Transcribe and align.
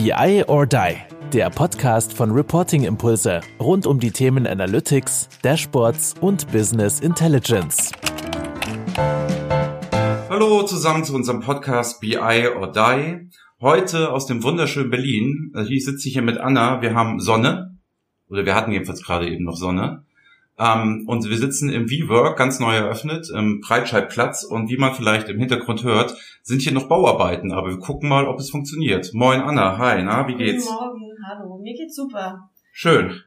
BI 0.00 0.44
or 0.46 0.64
Die, 0.64 0.94
der 1.32 1.50
Podcast 1.50 2.12
von 2.12 2.30
Reporting 2.30 2.84
Impulse 2.84 3.40
rund 3.58 3.84
um 3.84 3.98
die 3.98 4.12
Themen 4.12 4.46
Analytics, 4.46 5.28
Dashboards 5.42 6.14
und 6.20 6.46
Business 6.52 7.00
Intelligence. 7.00 7.90
Hallo 10.30 10.62
zusammen 10.62 11.02
zu 11.02 11.16
unserem 11.16 11.40
Podcast 11.40 12.00
BI 12.00 12.16
or 12.16 12.70
Die. 12.70 13.28
Heute 13.60 14.12
aus 14.12 14.26
dem 14.26 14.44
wunderschönen 14.44 14.90
Berlin. 14.90 15.50
Also 15.52 15.72
ich 15.72 15.84
sitze 15.84 16.08
hier 16.08 16.22
mit 16.22 16.38
Anna. 16.38 16.80
Wir 16.80 16.94
haben 16.94 17.18
Sonne. 17.18 17.76
Oder 18.28 18.46
wir 18.46 18.54
hatten 18.54 18.70
jedenfalls 18.70 19.02
gerade 19.02 19.28
eben 19.28 19.42
noch 19.42 19.56
Sonne. 19.56 20.04
Ähm, 20.58 21.04
und 21.06 21.28
wir 21.28 21.36
sitzen 21.36 21.70
im 21.70 21.88
WeWork, 21.88 22.36
ganz 22.36 22.58
neu 22.58 22.74
eröffnet, 22.74 23.30
im 23.30 23.60
Breitscheidplatz. 23.60 24.44
Und 24.44 24.68
wie 24.70 24.76
man 24.76 24.94
vielleicht 24.94 25.28
im 25.28 25.38
Hintergrund 25.38 25.84
hört, 25.84 26.16
sind 26.42 26.62
hier 26.62 26.72
noch 26.72 26.88
Bauarbeiten. 26.88 27.52
Aber 27.52 27.68
wir 27.68 27.78
gucken 27.78 28.08
mal, 28.08 28.26
ob 28.26 28.38
es 28.40 28.50
funktioniert. 28.50 29.10
Moin 29.14 29.40
Anna, 29.40 29.78
hi, 29.78 30.02
na, 30.02 30.26
wie 30.26 30.34
geht's? 30.34 30.66
Guten 30.66 30.76
Morgen, 30.76 31.12
hallo, 31.28 31.58
mir 31.62 31.74
geht's 31.74 31.94
super. 31.94 32.50
Schön. 32.72 33.22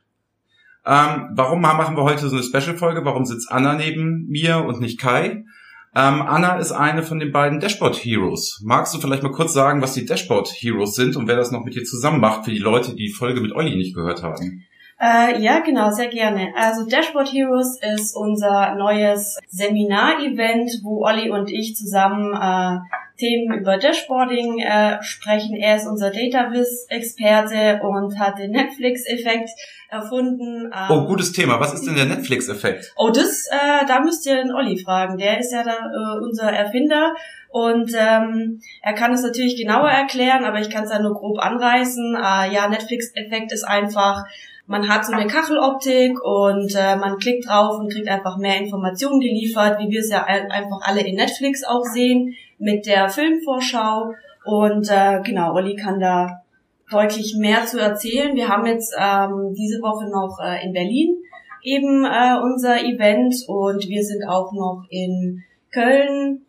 Ähm, 0.86 1.30
warum 1.36 1.62
machen 1.62 1.96
wir 1.96 2.04
heute 2.04 2.28
so 2.28 2.36
eine 2.36 2.44
Special-Folge? 2.44 3.06
Warum 3.06 3.26
sitzt 3.26 3.52
Anna 3.52 3.76
neben 3.76 4.28
mir 4.28 4.66
und 4.66 4.82
nicht 4.82 5.00
Kai? 5.00 5.46
Ähm, 5.94 6.22
Anna 6.22 6.56
ist 6.58 6.72
eine 6.72 7.04
von 7.04 7.20
den 7.20 7.32
beiden 7.32 7.60
Dashboard 7.60 7.98
Heroes. 7.98 8.62
Magst 8.64 8.94
du 8.94 9.00
vielleicht 9.00 9.24
mal 9.24 9.32
kurz 9.32 9.54
sagen, 9.54 9.82
was 9.82 9.94
die 9.94 10.06
Dashboard 10.06 10.48
Heroes 10.48 10.96
sind 10.96 11.18
und 11.18 11.28
wer 11.28 11.36
das 11.36 11.52
noch 11.52 11.64
mit 11.66 11.76
dir 11.76 11.84
zusammen 11.84 12.22
macht 12.22 12.46
für 12.46 12.52
die 12.52 12.60
Leute, 12.60 12.92
die 12.92 13.08
die 13.08 13.14
Folge 13.14 13.42
mit 13.42 13.52
Olli 13.52 13.76
nicht 13.76 13.94
gehört 13.94 14.24
haben? 14.24 14.64
Äh, 15.02 15.42
ja, 15.42 15.62
genau, 15.62 15.90
sehr 15.90 16.10
gerne. 16.10 16.54
Also 16.56 16.86
Dashboard 16.86 17.34
Heroes 17.34 17.80
ist 17.96 18.16
unser 18.16 18.76
neues 18.76 19.40
Seminar-Event, 19.48 20.82
wo 20.84 21.04
Olli 21.04 21.32
und 21.32 21.50
ich 21.50 21.76
zusammen 21.76 22.36
äh, 22.36 22.78
Themen 23.18 23.60
über 23.60 23.78
Dashboarding 23.78 24.60
äh, 24.60 25.02
sprechen. 25.02 25.56
Er 25.56 25.78
ist 25.78 25.88
unser 25.88 26.12
Dataviz-Experte 26.12 27.82
und 27.82 28.20
hat 28.20 28.38
den 28.38 28.52
Netflix-Effekt 28.52 29.50
erfunden. 29.90 30.72
Ähm, 30.72 30.88
oh, 30.90 31.06
gutes 31.06 31.32
Thema. 31.32 31.60
Was 31.60 31.74
ist 31.74 31.88
denn 31.88 31.96
der 31.96 32.06
Netflix-Effekt? 32.06 32.94
Oh, 32.96 33.10
das, 33.10 33.48
äh, 33.48 33.86
da 33.88 34.02
müsst 34.02 34.28
ihr 34.28 34.36
den 34.36 34.54
Olli 34.54 34.78
fragen. 34.84 35.18
Der 35.18 35.40
ist 35.40 35.52
ja 35.52 35.64
da 35.64 35.72
äh, 35.72 36.20
unser 36.24 36.52
Erfinder 36.52 37.16
und 37.50 37.92
ähm, 37.98 38.62
er 38.82 38.94
kann 38.94 39.14
es 39.14 39.24
natürlich 39.24 39.58
genauer 39.58 39.90
erklären, 39.90 40.46
aber 40.46 40.60
ich 40.60 40.70
kann 40.70 40.84
es 40.84 40.92
ja 40.92 41.02
nur 41.02 41.16
grob 41.16 41.40
anreißen. 41.40 42.16
Äh, 42.16 42.54
ja, 42.54 42.70
Netflix-Effekt 42.70 43.52
ist 43.52 43.64
einfach 43.64 44.26
man 44.68 44.88
hat 44.88 45.06
so 45.06 45.14
eine 45.14 45.28
Kacheloptik 45.28 46.24
und 46.24 46.74
äh, 46.76 46.96
man 46.96 47.18
klickt 47.18 47.48
drauf 47.48 47.80
und 47.80 47.92
kriegt 47.92 48.08
einfach 48.08 48.38
mehr 48.38 48.58
Informationen 48.58 49.20
geliefert, 49.20 49.80
wie 49.80 49.90
wir 49.90 50.00
es 50.00 50.10
ja 50.10 50.24
einfach 50.24 50.80
alle 50.82 51.06
in 51.06 51.16
Netflix 51.16 51.64
auch 51.64 51.84
sehen, 51.84 52.36
mit 52.58 52.86
der 52.86 53.10
Filmvorschau. 53.10 54.14
Und 54.46 54.90
äh, 54.90 55.22
genau, 55.24 55.54
Olli 55.54 55.76
kann 55.76 56.00
da 56.00 56.42
deutlich 56.90 57.36
mehr 57.38 57.66
zu 57.66 57.80
erzählen. 57.80 58.36
Wir 58.36 58.48
haben 58.50 58.66
jetzt 58.66 58.96
ähm, 58.98 59.54
diese 59.58 59.82
Woche 59.82 60.10
noch 60.10 60.40
äh, 60.44 60.66
in 60.66 60.74
Berlin 60.74 61.18
eben 61.64 62.06
äh, 62.06 62.38
unser 62.42 62.84
Event 62.84 63.36
und 63.48 63.88
wir 63.88 64.04
sind 64.04 64.28
auch 64.28 64.52
noch 64.52 64.86
in 64.90 65.44
Köln, 65.72 66.46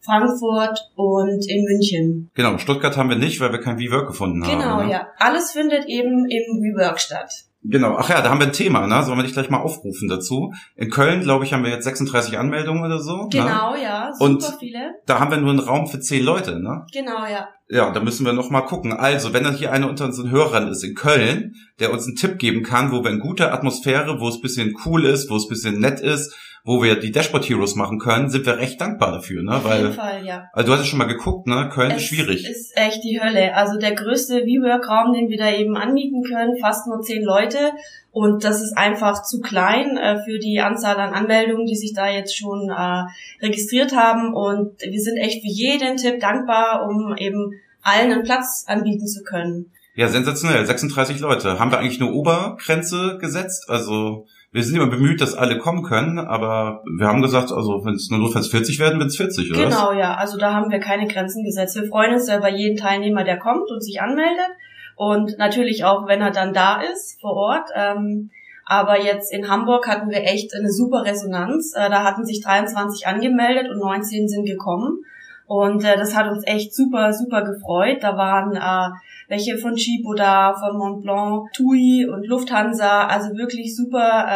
Frankfurt 0.00 0.92
und 0.94 1.48
in 1.48 1.64
München. 1.64 2.30
Genau, 2.34 2.58
Stuttgart 2.58 2.96
haben 2.96 3.08
wir 3.08 3.16
nicht, 3.16 3.40
weil 3.40 3.52
wir 3.52 3.60
kein 3.60 3.78
WeWork 3.78 4.08
gefunden 4.08 4.42
genau, 4.42 4.62
haben. 4.62 4.80
Genau, 4.82 4.92
ja. 4.92 5.08
Alles 5.18 5.52
findet 5.52 5.86
eben 5.86 6.26
im 6.26 6.62
WeWork 6.62 7.00
statt. 7.00 7.32
Genau, 7.68 7.96
ach 7.96 8.08
ja, 8.08 8.22
da 8.22 8.30
haben 8.30 8.40
wir 8.40 8.46
ein 8.46 8.52
Thema, 8.52 8.86
ne? 8.86 9.02
Sollen 9.02 9.18
wir 9.18 9.22
dich 9.22 9.32
gleich 9.32 9.50
mal 9.50 9.60
aufrufen 9.60 10.08
dazu? 10.08 10.52
In 10.76 10.90
Köln, 10.90 11.20
glaube 11.20 11.44
ich, 11.44 11.52
haben 11.52 11.64
wir 11.64 11.70
jetzt 11.70 11.84
36 11.84 12.38
Anmeldungen 12.38 12.84
oder 12.84 12.98
so. 12.98 13.24
Ne? 13.24 13.28
Genau, 13.30 13.74
ne? 13.74 13.82
ja, 13.82 14.10
super 14.12 14.24
Und 14.24 14.56
viele. 14.58 14.94
Da 15.06 15.18
haben 15.18 15.30
wir 15.30 15.38
nur 15.38 15.50
einen 15.50 15.58
Raum 15.58 15.86
für 15.86 16.00
10 16.00 16.24
Leute, 16.24 16.60
ne? 16.60 16.86
Genau, 16.92 17.26
ja. 17.26 17.48
Ja, 17.68 17.90
da 17.90 18.00
müssen 18.00 18.24
wir 18.24 18.32
noch 18.32 18.50
mal 18.50 18.60
gucken. 18.60 18.92
Also, 18.92 19.32
wenn 19.32 19.42
da 19.42 19.50
hier 19.50 19.72
einer 19.72 19.88
unter 19.88 20.04
unseren 20.04 20.30
Hörern 20.30 20.68
ist 20.68 20.84
in 20.84 20.94
Köln, 20.94 21.56
der 21.80 21.92
uns 21.92 22.06
einen 22.06 22.14
Tipp 22.14 22.38
geben 22.38 22.62
kann, 22.62 22.92
wo 22.92 23.02
wir 23.02 23.10
in 23.10 23.18
guter 23.18 23.52
Atmosphäre, 23.52 24.20
wo 24.20 24.28
es 24.28 24.40
bisschen 24.40 24.76
cool 24.84 25.04
ist, 25.04 25.30
wo 25.30 25.36
es 25.36 25.48
bisschen 25.48 25.80
nett 25.80 26.00
ist, 26.00 26.34
wo 26.66 26.82
wir 26.82 26.98
die 26.98 27.12
Dashboard 27.12 27.48
Heroes 27.48 27.76
machen 27.76 28.00
können, 28.00 28.28
sind 28.28 28.44
wir 28.44 28.58
recht 28.58 28.80
dankbar 28.80 29.12
dafür, 29.12 29.44
ne? 29.44 29.54
Auf 29.54 29.72
jeden 29.72 29.92
Fall, 29.92 30.26
ja. 30.26 30.48
Also 30.52 30.66
du 30.66 30.72
hast 30.74 30.80
es 30.80 30.88
schon 30.88 30.98
mal 30.98 31.04
geguckt, 31.04 31.46
ne? 31.46 31.70
Köln 31.72 31.92
es 31.92 32.02
ist 32.02 32.08
schwierig. 32.08 32.44
ist 32.44 32.76
echt 32.76 33.04
die 33.04 33.20
Hölle. 33.22 33.54
Also 33.54 33.78
der 33.78 33.94
größte 33.94 34.44
WeWork-Raum, 34.44 35.14
den 35.14 35.28
wir 35.28 35.38
da 35.38 35.52
eben 35.52 35.76
anmieten 35.76 36.24
können, 36.24 36.58
fast 36.60 36.88
nur 36.88 37.00
zehn 37.02 37.22
Leute. 37.22 37.70
Und 38.10 38.42
das 38.42 38.60
ist 38.62 38.76
einfach 38.76 39.22
zu 39.22 39.40
klein 39.40 39.96
äh, 39.96 40.18
für 40.24 40.40
die 40.40 40.58
Anzahl 40.58 40.96
an 40.96 41.14
Anmeldungen, 41.14 41.66
die 41.66 41.76
sich 41.76 41.94
da 41.94 42.08
jetzt 42.10 42.36
schon 42.36 42.68
äh, 42.68 43.04
registriert 43.40 43.94
haben. 43.94 44.34
Und 44.34 44.80
wir 44.80 45.00
sind 45.00 45.18
echt 45.18 45.42
für 45.42 45.48
jeden 45.48 45.96
Tipp 45.98 46.18
dankbar, 46.18 46.88
um 46.88 47.14
eben 47.16 47.52
allen 47.82 48.10
einen 48.10 48.24
Platz 48.24 48.64
anbieten 48.66 49.06
zu 49.06 49.22
können. 49.22 49.70
Ja, 49.94 50.08
sensationell. 50.08 50.66
36 50.66 51.20
Leute. 51.20 51.60
Haben 51.60 51.70
wir 51.70 51.78
eigentlich 51.78 52.00
eine 52.00 52.10
Obergrenze 52.10 53.18
gesetzt? 53.20 53.66
Also 53.68 54.26
wir 54.56 54.62
sind 54.62 54.76
immer 54.76 54.88
bemüht, 54.88 55.20
dass 55.20 55.34
alle 55.34 55.58
kommen 55.58 55.82
können, 55.82 56.18
aber 56.18 56.82
wir 56.86 57.06
haben 57.06 57.20
gesagt, 57.20 57.52
also 57.52 57.84
wenn 57.84 57.92
es 57.92 58.08
nur 58.08 58.20
notfalls 58.20 58.48
40 58.48 58.78
werden, 58.78 58.98
wird 58.98 59.10
es 59.10 59.18
40, 59.18 59.50
oder? 59.52 59.64
Genau, 59.64 59.92
ja. 59.92 60.14
Also 60.14 60.38
da 60.38 60.54
haben 60.54 60.70
wir 60.70 60.80
keine 60.80 61.06
Grenzen 61.06 61.44
gesetzt. 61.44 61.76
Wir 61.76 61.86
freuen 61.86 62.14
uns 62.14 62.26
ja 62.26 62.38
über 62.38 62.48
jeden 62.48 62.78
Teilnehmer, 62.78 63.22
der 63.22 63.38
kommt 63.38 63.70
und 63.70 63.84
sich 63.84 64.00
anmeldet. 64.00 64.48
Und 64.94 65.36
natürlich 65.36 65.84
auch, 65.84 66.08
wenn 66.08 66.22
er 66.22 66.30
dann 66.30 66.54
da 66.54 66.80
ist, 66.80 67.20
vor 67.20 67.34
Ort. 67.34 67.68
Ähm, 67.76 68.30
aber 68.64 68.98
jetzt 68.98 69.30
in 69.30 69.50
Hamburg 69.50 69.86
hatten 69.88 70.08
wir 70.08 70.22
echt 70.22 70.54
eine 70.54 70.70
super 70.70 71.04
Resonanz. 71.04 71.74
Äh, 71.76 71.90
da 71.90 72.02
hatten 72.02 72.24
sich 72.24 72.40
23 72.40 73.06
angemeldet 73.06 73.68
und 73.70 73.78
19 73.78 74.26
sind 74.26 74.46
gekommen. 74.46 75.04
Und 75.46 75.84
äh, 75.84 75.96
das 75.96 76.14
hat 76.16 76.30
uns 76.30 76.44
echt 76.46 76.74
super, 76.74 77.12
super 77.12 77.42
gefreut. 77.42 77.98
Da 78.02 78.16
waren 78.16 78.56
äh, 78.56 78.96
welche 79.28 79.58
von 79.58 79.76
Chibo 79.76 80.14
da, 80.14 80.54
von 80.54 80.76
Montblanc, 80.76 81.52
TUI 81.52 82.08
und 82.10 82.26
Lufthansa, 82.26 83.06
also 83.06 83.36
wirklich 83.36 83.76
super 83.76 84.26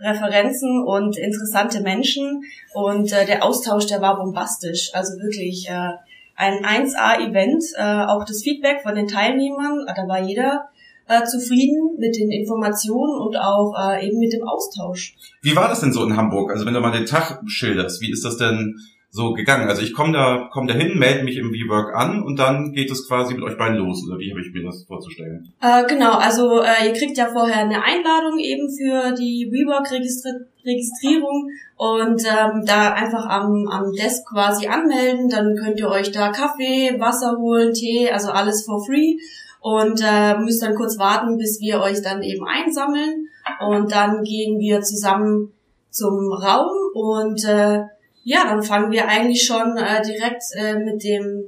äh, 0.00 0.04
Referenzen 0.04 0.82
und 0.84 1.16
interessante 1.16 1.80
Menschen. 1.80 2.42
Und 2.74 3.12
äh, 3.12 3.26
der 3.26 3.44
Austausch, 3.44 3.86
der 3.86 4.00
war 4.00 4.16
bombastisch. 4.16 4.90
Also 4.94 5.18
wirklich 5.20 5.68
äh, 5.68 5.92
ein 6.36 6.64
1A-Event. 6.64 7.64
Äh, 7.76 8.06
auch 8.06 8.24
das 8.24 8.42
Feedback 8.42 8.82
von 8.82 8.94
den 8.94 9.08
Teilnehmern, 9.08 9.86
da 9.86 10.08
war 10.08 10.20
jeder 10.20 10.68
äh, 11.08 11.24
zufrieden 11.24 11.96
mit 11.98 12.16
den 12.16 12.30
Informationen 12.30 13.20
und 13.20 13.36
auch 13.36 13.74
äh, 13.78 14.06
eben 14.06 14.18
mit 14.18 14.32
dem 14.32 14.42
Austausch. 14.42 15.14
Wie 15.42 15.54
war 15.54 15.68
das 15.68 15.80
denn 15.80 15.92
so 15.92 16.04
in 16.04 16.16
Hamburg? 16.16 16.50
Also 16.50 16.66
wenn 16.66 16.74
du 16.74 16.80
mal 16.80 16.92
den 16.92 17.06
Tag 17.06 17.42
schilderst, 17.46 18.00
wie 18.00 18.10
ist 18.10 18.24
das 18.24 18.36
denn 18.36 18.76
so 19.16 19.32
gegangen? 19.32 19.68
Also 19.68 19.82
ich 19.82 19.94
komme 19.94 20.12
da, 20.12 20.48
komm 20.52 20.66
da 20.66 20.74
hin, 20.74 20.98
melde 20.98 21.24
mich 21.24 21.38
im 21.38 21.50
WeWork 21.50 21.94
an 21.96 22.22
und 22.22 22.38
dann 22.38 22.72
geht 22.72 22.90
es 22.90 23.08
quasi 23.08 23.34
mit 23.34 23.42
euch 23.42 23.56
beiden 23.56 23.78
los. 23.78 24.06
Oder 24.06 24.18
wie 24.18 24.30
habe 24.30 24.40
ich 24.42 24.52
mir 24.52 24.62
das 24.62 24.84
vorzustellen? 24.86 25.52
Äh, 25.62 25.84
genau, 25.86 26.12
also 26.12 26.60
äh, 26.60 26.86
ihr 26.86 26.92
kriegt 26.92 27.16
ja 27.16 27.26
vorher 27.32 27.60
eine 27.60 27.82
Einladung 27.82 28.38
eben 28.38 28.68
für 28.68 29.14
die 29.14 29.48
WeWork-Registrierung 29.50 31.48
und 31.76 32.22
ähm, 32.24 32.64
da 32.66 32.92
einfach 32.92 33.26
am, 33.26 33.66
am 33.68 33.90
Desk 33.92 34.28
quasi 34.28 34.66
anmelden. 34.66 35.30
Dann 35.30 35.56
könnt 35.56 35.80
ihr 35.80 35.88
euch 35.88 36.12
da 36.12 36.30
Kaffee, 36.30 37.00
Wasser 37.00 37.38
holen, 37.38 37.72
Tee, 37.72 38.10
also 38.10 38.30
alles 38.30 38.66
for 38.66 38.84
free 38.84 39.16
und 39.60 40.00
äh, 40.04 40.38
müsst 40.38 40.62
dann 40.62 40.76
kurz 40.76 40.98
warten, 40.98 41.38
bis 41.38 41.58
wir 41.60 41.80
euch 41.80 42.02
dann 42.02 42.22
eben 42.22 42.46
einsammeln 42.46 43.28
und 43.60 43.90
dann 43.90 44.22
gehen 44.22 44.58
wir 44.58 44.82
zusammen 44.82 45.52
zum 45.90 46.30
Raum 46.32 46.70
und 46.94 47.42
äh, 47.44 47.82
ja, 48.28 48.44
dann 48.44 48.60
fangen 48.60 48.90
wir 48.90 49.06
eigentlich 49.06 49.46
schon 49.46 49.76
äh, 49.76 50.02
direkt 50.02 50.42
äh, 50.56 50.74
mit 50.74 51.04
dem 51.04 51.44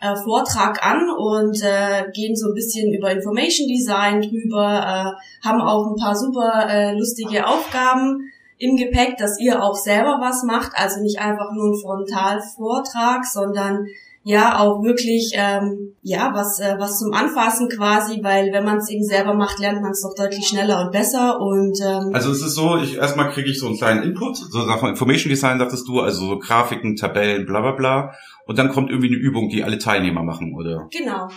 äh, 0.00 0.16
Vortrag 0.16 0.84
an 0.84 1.08
und 1.08 1.62
äh, 1.62 2.10
gehen 2.12 2.34
so 2.34 2.48
ein 2.48 2.54
bisschen 2.54 2.92
über 2.92 3.12
Information 3.12 3.68
Design 3.68 4.20
drüber, 4.20 5.14
äh, 5.14 5.46
haben 5.46 5.60
auch 5.60 5.86
ein 5.86 5.94
paar 5.94 6.16
super 6.16 6.66
äh, 6.68 6.98
lustige 6.98 7.46
Aufgaben 7.46 8.32
im 8.58 8.76
Gepäck, 8.76 9.16
dass 9.16 9.38
ihr 9.38 9.62
auch 9.62 9.76
selber 9.76 10.18
was 10.20 10.42
macht, 10.42 10.72
also 10.74 11.00
nicht 11.00 11.20
einfach 11.20 11.52
nur 11.52 11.70
ein 11.70 11.80
Frontalvortrag, 11.80 13.24
sondern 13.24 13.86
ja 14.24 14.58
auch 14.58 14.82
wirklich 14.82 15.32
ähm, 15.34 15.94
ja 16.02 16.30
was 16.34 16.60
äh, 16.60 16.76
was 16.78 16.98
zum 16.98 17.12
Anfassen 17.12 17.68
quasi, 17.68 18.22
weil 18.22 18.52
wenn 18.52 18.64
man 18.64 18.78
es 18.78 18.90
eben 18.90 19.02
selber 19.02 19.34
macht, 19.34 19.58
lernt 19.58 19.82
man 19.82 19.92
es 19.92 20.02
doch 20.02 20.14
deutlich 20.14 20.46
schneller 20.46 20.84
und 20.84 20.92
besser 20.92 21.40
und 21.40 21.78
ähm, 21.84 22.14
also 22.14 22.30
es 22.30 22.42
ist 22.42 22.54
so, 22.54 22.76
ich 22.76 22.96
erstmal 22.96 23.30
kriege 23.30 23.50
ich 23.50 23.58
so 23.58 23.66
einen 23.66 23.76
kleinen 23.76 24.02
Input, 24.02 24.36
so 24.36 24.64
Sachen 24.64 24.90
Information 24.90 25.30
Design 25.30 25.58
sagtest 25.58 25.88
du, 25.88 26.00
also 26.00 26.26
so 26.26 26.38
Grafiken, 26.38 26.96
Tabellen, 26.96 27.46
bla 27.46 27.60
bla 27.60 27.72
bla 27.72 28.14
und 28.46 28.58
dann 28.58 28.70
kommt 28.70 28.90
irgendwie 28.90 29.08
eine 29.08 29.16
Übung, 29.16 29.48
die 29.48 29.64
alle 29.64 29.78
Teilnehmer 29.78 30.22
machen, 30.22 30.54
oder? 30.54 30.88
Genau. 30.90 31.28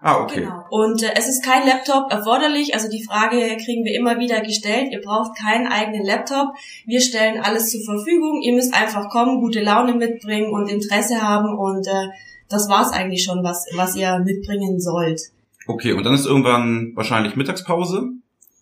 Ah, 0.00 0.20
okay. 0.22 0.40
Genau. 0.42 0.64
Und 0.70 1.02
äh, 1.02 1.10
es 1.16 1.28
ist 1.28 1.44
kein 1.44 1.66
Laptop 1.66 2.12
erforderlich. 2.12 2.74
Also 2.74 2.88
die 2.88 3.04
Frage 3.04 3.56
kriegen 3.56 3.84
wir 3.84 3.94
immer 3.94 4.18
wieder 4.18 4.40
gestellt. 4.40 4.92
Ihr 4.92 5.00
braucht 5.00 5.36
keinen 5.36 5.66
eigenen 5.66 6.04
Laptop. 6.04 6.54
Wir 6.86 7.00
stellen 7.00 7.40
alles 7.42 7.70
zur 7.70 7.80
Verfügung. 7.82 8.40
Ihr 8.42 8.54
müsst 8.54 8.74
einfach 8.74 9.08
kommen, 9.08 9.40
gute 9.40 9.60
Laune 9.60 9.94
mitbringen 9.94 10.52
und 10.52 10.70
Interesse 10.70 11.20
haben 11.20 11.58
und 11.58 11.86
äh, 11.86 12.08
das 12.48 12.68
war's 12.68 12.92
eigentlich 12.92 13.24
schon, 13.24 13.42
was, 13.42 13.66
was 13.76 13.96
ihr 13.96 14.18
mitbringen 14.20 14.80
sollt. 14.80 15.20
Okay, 15.66 15.92
und 15.92 16.04
dann 16.04 16.14
ist 16.14 16.26
irgendwann 16.26 16.92
wahrscheinlich 16.94 17.36
Mittagspause. 17.36 18.10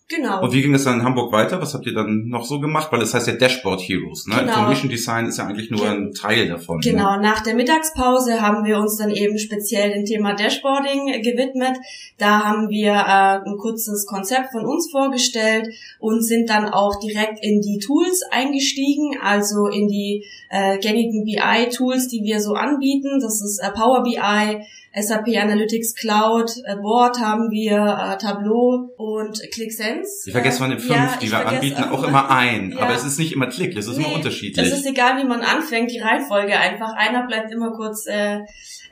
Genau. 0.09 0.41
Und 0.41 0.53
wie 0.53 0.61
ging 0.61 0.71
das 0.71 0.85
dann 0.85 1.01
in 1.01 1.03
Hamburg 1.03 1.33
weiter? 1.33 1.61
Was 1.61 1.73
habt 1.73 1.85
ihr 1.85 1.93
dann 1.93 2.29
noch 2.29 2.45
so 2.45 2.61
gemacht? 2.61 2.89
Weil 2.91 3.01
es 3.01 3.13
heißt 3.13 3.27
ja 3.27 3.33
Dashboard 3.33 3.81
Heroes. 3.81 4.25
Ne? 4.25 4.35
Genau. 4.35 4.47
Information 4.53 4.89
Design 4.89 5.25
ist 5.25 5.37
ja 5.37 5.45
eigentlich 5.45 5.69
nur 5.69 5.85
ein 5.85 6.13
Teil 6.13 6.47
davon. 6.47 6.77
Ne? 6.77 6.91
Genau, 6.91 7.19
nach 7.19 7.41
der 7.43 7.55
Mittagspause 7.55 8.41
haben 8.41 8.63
wir 8.63 8.77
uns 8.77 8.95
dann 8.95 9.11
eben 9.11 9.37
speziell 9.37 9.91
dem 9.91 10.05
Thema 10.05 10.33
Dashboarding 10.33 11.21
gewidmet. 11.21 11.77
Da 12.17 12.45
haben 12.45 12.69
wir 12.69 12.93
äh, 12.93 13.49
ein 13.49 13.57
kurzes 13.57 14.05
Konzept 14.05 14.51
von 14.53 14.65
uns 14.65 14.89
vorgestellt 14.89 15.67
und 15.99 16.23
sind 16.23 16.49
dann 16.49 16.69
auch 16.69 16.99
direkt 17.01 17.43
in 17.43 17.59
die 17.59 17.79
Tools 17.79 18.23
eingestiegen, 18.31 19.17
also 19.21 19.67
in 19.67 19.89
die 19.89 20.23
äh, 20.49 20.77
gängigen 20.77 21.25
BI-Tools, 21.25 22.07
die 22.07 22.23
wir 22.23 22.39
so 22.39 22.53
anbieten. 22.53 23.19
Das 23.19 23.41
ist 23.41 23.59
äh, 23.59 23.71
Power 23.71 24.03
BI, 24.03 24.63
SAP 24.99 25.27
Analytics 25.37 25.95
Cloud, 25.95 26.51
äh, 26.65 26.75
Board 26.75 27.19
haben 27.19 27.49
wir, 27.51 27.75
äh, 27.77 28.17
Tableau 28.17 28.89
und 28.97 29.39
ClickSense. 29.53 30.23
Ich 30.25 30.31
vergesse 30.33 30.57
von 30.59 30.69
den 30.69 30.79
fünf, 30.79 30.95
Ja, 30.95 31.17
die 31.21 31.31
wir 31.31 31.45
anbieten, 31.45 31.83
auch 31.83 31.99
immer. 31.99 32.07
immer 32.09 32.29
ein. 32.29 32.71
Ja. 32.71 32.79
Aber 32.79 32.93
es 32.95 33.03
ist 33.03 33.19
nicht 33.19 33.33
immer 33.33 33.47
Klick, 33.47 33.75
es 33.77 33.87
ist 33.87 33.97
immer 33.97 34.07
Nee, 34.07 34.15
unterschiedlich. 34.15 34.65
Es 34.65 34.73
ist 34.73 34.85
egal, 34.85 35.17
wie 35.21 35.27
man 35.27 35.41
anfängt, 35.41 35.91
die 35.91 35.99
Reihenfolge 35.99 36.57
einfach. 36.57 36.93
Einer 36.95 37.27
bleibt 37.27 37.51
immer 37.51 37.71
kurz 37.71 38.05
äh, 38.07 38.39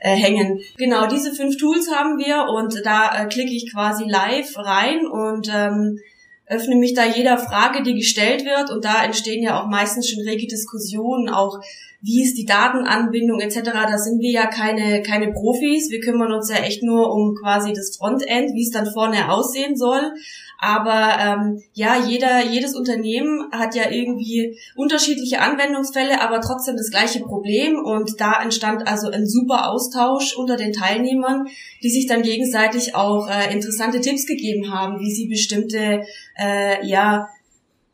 äh, 0.00 0.10
hängen. 0.14 0.60
Genau, 0.76 1.06
diese 1.06 1.34
fünf 1.34 1.56
Tools 1.56 1.90
haben 1.92 2.18
wir 2.18 2.46
und 2.54 2.84
da 2.84 3.22
äh, 3.22 3.26
klicke 3.26 3.52
ich 3.52 3.72
quasi 3.72 4.04
live 4.06 4.56
rein 4.56 5.06
und 5.06 5.50
ähm, 5.54 5.98
öffne 6.46 6.76
mich 6.76 6.94
da 6.94 7.04
jeder 7.04 7.38
Frage, 7.38 7.82
die 7.82 7.94
gestellt 7.94 8.44
wird 8.44 8.70
und 8.70 8.84
da 8.84 9.04
entstehen 9.04 9.42
ja 9.42 9.60
auch 9.60 9.66
meistens 9.66 10.08
schon 10.08 10.22
rege 10.22 10.46
Diskussionen, 10.46 11.28
auch 11.28 11.60
wie 12.02 12.22
ist 12.22 12.36
die 12.36 12.44
Datenanbindung 12.44 13.40
etc. 13.40 13.62
Da 13.64 13.98
sind 13.98 14.20
wir 14.20 14.30
ja 14.30 14.46
keine, 14.46 15.02
keine 15.02 15.32
Profis. 15.32 15.90
Wir 15.90 16.00
kümmern 16.00 16.32
uns 16.32 16.50
ja 16.50 16.58
echt 16.58 16.82
nur 16.82 17.12
um 17.12 17.34
quasi 17.34 17.72
das 17.72 17.96
Frontend, 17.96 18.54
wie 18.54 18.62
es 18.62 18.70
dann 18.70 18.86
vorne 18.86 19.30
aussehen 19.32 19.76
soll. 19.76 20.12
Aber 20.58 21.18
ähm, 21.20 21.62
ja, 21.74 22.02
jeder, 22.06 22.44
jedes 22.44 22.74
Unternehmen 22.74 23.50
hat 23.52 23.74
ja 23.74 23.90
irgendwie 23.90 24.58
unterschiedliche 24.74 25.40
Anwendungsfälle, 25.40 26.20
aber 26.22 26.40
trotzdem 26.40 26.76
das 26.76 26.90
gleiche 26.90 27.20
Problem. 27.20 27.76
Und 27.78 28.20
da 28.20 28.42
entstand 28.42 28.86
also 28.86 29.10
ein 29.10 29.26
super 29.26 29.68
Austausch 29.70 30.34
unter 30.36 30.56
den 30.56 30.72
Teilnehmern, 30.72 31.46
die 31.82 31.90
sich 31.90 32.06
dann 32.06 32.22
gegenseitig 32.22 32.94
auch 32.94 33.28
äh, 33.28 33.52
interessante 33.52 34.00
Tipps 34.00 34.26
gegeben 34.26 34.72
haben, 34.72 34.98
wie 34.98 35.12
sie 35.12 35.26
bestimmte 35.26 36.06
äh, 36.38 36.86
ja 36.86 37.28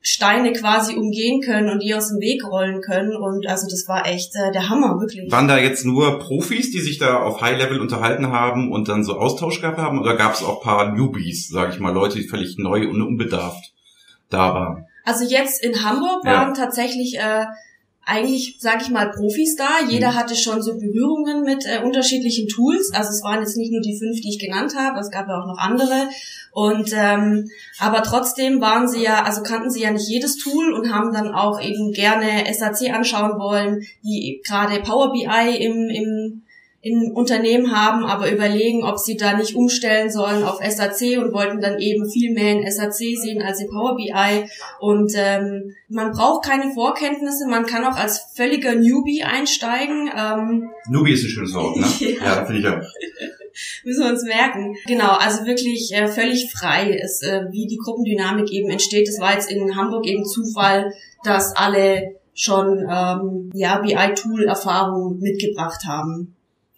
Steine 0.04 0.52
quasi 0.52 0.96
umgehen 0.96 1.40
können 1.40 1.68
und 1.70 1.80
die 1.80 1.94
aus 1.94 2.08
dem 2.08 2.18
Weg 2.20 2.44
rollen 2.44 2.80
können. 2.80 3.14
Und 3.14 3.46
also 3.46 3.68
das 3.68 3.86
war 3.86 4.04
echt 4.04 4.34
äh, 4.34 4.50
der 4.50 4.68
Hammer, 4.68 4.98
wirklich. 5.00 5.30
Waren 5.30 5.46
da 5.46 5.58
jetzt 5.58 5.84
nur 5.84 6.18
Profis, 6.18 6.72
die 6.72 6.80
sich 6.80 6.98
da 6.98 7.20
auf 7.22 7.40
High-Level 7.40 7.80
unterhalten 7.80 8.32
haben 8.32 8.72
und 8.72 8.88
dann 8.88 9.04
so 9.04 9.16
Austausch 9.16 9.60
gehabt 9.60 9.78
haben? 9.78 10.00
Oder 10.00 10.16
gab 10.16 10.34
es 10.34 10.42
auch 10.42 10.60
paar 10.60 10.92
Newbies, 10.92 11.48
sage 11.48 11.72
ich 11.72 11.78
mal, 11.78 11.92
Leute, 11.94 12.18
die 12.18 12.26
völlig 12.26 12.58
neu 12.58 12.88
und 12.88 13.00
unbedarft 13.00 13.72
da 14.28 14.52
waren? 14.54 14.86
Also 15.04 15.24
jetzt 15.24 15.64
in 15.64 15.84
Hamburg 15.84 16.24
Ja. 16.24 16.32
waren 16.32 16.54
tatsächlich 16.54 17.18
äh, 17.18 17.44
eigentlich, 18.04 18.56
sag 18.58 18.82
ich 18.82 18.90
mal, 18.90 19.10
Profis 19.10 19.56
da. 19.56 19.80
Jeder 19.88 20.10
Mhm. 20.10 20.14
hatte 20.14 20.34
schon 20.34 20.60
so 20.60 20.74
Berührungen 20.74 21.42
mit 21.44 21.64
äh, 21.66 21.82
unterschiedlichen 21.84 22.48
Tools. 22.48 22.92
Also 22.92 23.10
es 23.10 23.22
waren 23.22 23.40
jetzt 23.40 23.56
nicht 23.56 23.72
nur 23.72 23.80
die 23.80 23.96
fünf, 23.98 24.20
die 24.20 24.30
ich 24.30 24.38
genannt 24.38 24.74
habe, 24.76 24.98
es 24.98 25.10
gab 25.10 25.28
ja 25.28 25.40
auch 25.40 25.46
noch 25.46 25.58
andere. 25.58 26.08
Und 26.50 26.92
ähm, 26.94 27.48
aber 27.78 28.02
trotzdem 28.02 28.60
waren 28.60 28.86
sie 28.86 29.02
ja, 29.02 29.22
also 29.24 29.42
kannten 29.42 29.70
sie 29.70 29.82
ja 29.82 29.90
nicht 29.90 30.06
jedes 30.08 30.36
Tool 30.36 30.74
und 30.74 30.92
haben 30.92 31.12
dann 31.12 31.32
auch 31.34 31.58
eben 31.62 31.92
gerne 31.92 32.44
SAC 32.52 32.92
anschauen 32.92 33.38
wollen, 33.38 33.86
die 34.04 34.42
gerade 34.46 34.80
Power 34.80 35.12
BI 35.12 35.56
im, 35.56 35.88
im 35.88 36.21
im 36.82 37.12
Unternehmen 37.14 37.70
haben, 37.70 38.04
aber 38.04 38.30
überlegen, 38.30 38.82
ob 38.82 38.98
sie 38.98 39.16
da 39.16 39.36
nicht 39.36 39.54
umstellen 39.54 40.10
sollen 40.10 40.42
auf 40.42 40.58
SAC 40.58 41.16
und 41.16 41.32
wollten 41.32 41.60
dann 41.60 41.78
eben 41.78 42.10
viel 42.10 42.32
mehr 42.32 42.52
in 42.52 42.70
SAC 42.70 42.94
sehen 42.94 43.40
als 43.40 43.60
in 43.60 43.68
Power 43.68 43.94
BI. 43.94 44.48
Und 44.80 45.12
ähm, 45.14 45.76
man 45.88 46.10
braucht 46.10 46.44
keine 46.44 46.72
Vorkenntnisse, 46.74 47.46
man 47.48 47.66
kann 47.66 47.84
auch 47.84 47.96
als 47.96 48.32
völliger 48.34 48.74
Newbie 48.74 49.22
einsteigen. 49.22 50.10
Ähm, 50.14 50.70
Newbie 50.88 51.12
ist 51.12 51.24
ein 51.24 51.28
schönes 51.28 51.54
Wort, 51.54 51.76
ne? 51.76 51.86
Ja. 52.18 52.24
ja 52.24 52.44
finde 52.44 52.60
ich 52.60 52.66
auch. 52.66 52.82
müssen 53.84 54.02
wir 54.02 54.10
uns 54.10 54.24
merken. 54.24 54.74
Genau, 54.86 55.12
also 55.12 55.46
wirklich 55.46 55.92
äh, 55.92 56.08
völlig 56.08 56.50
frei 56.52 56.90
ist, 56.90 57.22
äh, 57.22 57.42
wie 57.50 57.66
die 57.66 57.78
Gruppendynamik 57.78 58.50
eben 58.50 58.70
entsteht. 58.70 59.06
Das 59.06 59.20
war 59.20 59.34
jetzt 59.34 59.50
in 59.50 59.76
Hamburg 59.76 60.06
eben 60.06 60.24
Zufall, 60.24 60.92
dass 61.22 61.54
alle 61.54 62.16
schon 62.34 62.78
ähm, 62.90 63.50
ja 63.54 63.78
BI-Tool-Erfahrung 63.78 65.18
mitgebracht 65.18 65.84
haben. 65.86 66.34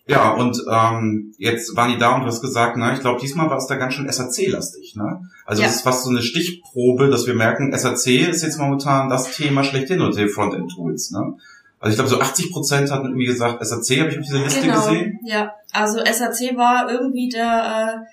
Ja, 0.06 0.32
und 0.32 0.62
ähm, 0.70 1.32
jetzt 1.38 1.74
waren 1.76 1.90
die 1.90 1.98
da 1.98 2.14
und 2.14 2.22
du 2.22 2.26
hast 2.26 2.42
gesagt, 2.42 2.76
na, 2.76 2.92
ich 2.92 3.00
glaube, 3.00 3.20
diesmal 3.20 3.48
war 3.48 3.56
es 3.56 3.66
da 3.66 3.76
ganz 3.76 3.94
schön 3.94 4.10
SAC-lastig. 4.10 4.96
Ne? 4.96 5.22
Also 5.46 5.62
Ja. 5.62 5.68
das 5.68 5.76
ist 5.76 5.82
fast 5.82 6.04
so 6.04 6.10
eine 6.10 6.20
Stichprobe, 6.20 7.08
dass 7.08 7.26
wir 7.26 7.34
merken, 7.34 7.72
SAC 7.76 8.06
ist 8.28 8.42
jetzt 8.42 8.58
momentan 8.58 9.08
das 9.08 9.34
Thema 9.34 9.64
schlechthin 9.64 10.02
unter 10.02 10.18
den 10.18 10.28
Frontend-Tools. 10.28 11.12
Ne? 11.12 11.34
Also 11.80 11.90
ich 11.90 11.96
glaube, 11.96 12.10
so 12.10 12.20
80 12.20 12.52
Prozent 12.52 12.90
hatten 12.90 13.06
irgendwie 13.06 13.26
gesagt, 13.26 13.64
SAC 13.64 14.00
habe 14.00 14.10
ich 14.10 14.18
auf 14.18 14.24
dieser 14.24 14.38
Liste 14.40 14.60
genau, 14.60 14.74
gesehen. 14.88 15.20
ja. 15.24 15.52
Also 15.72 15.98
SAC 15.98 16.56
war 16.56 16.90
irgendwie 16.90 17.28
der 17.30 18.04
äh, 18.04 18.06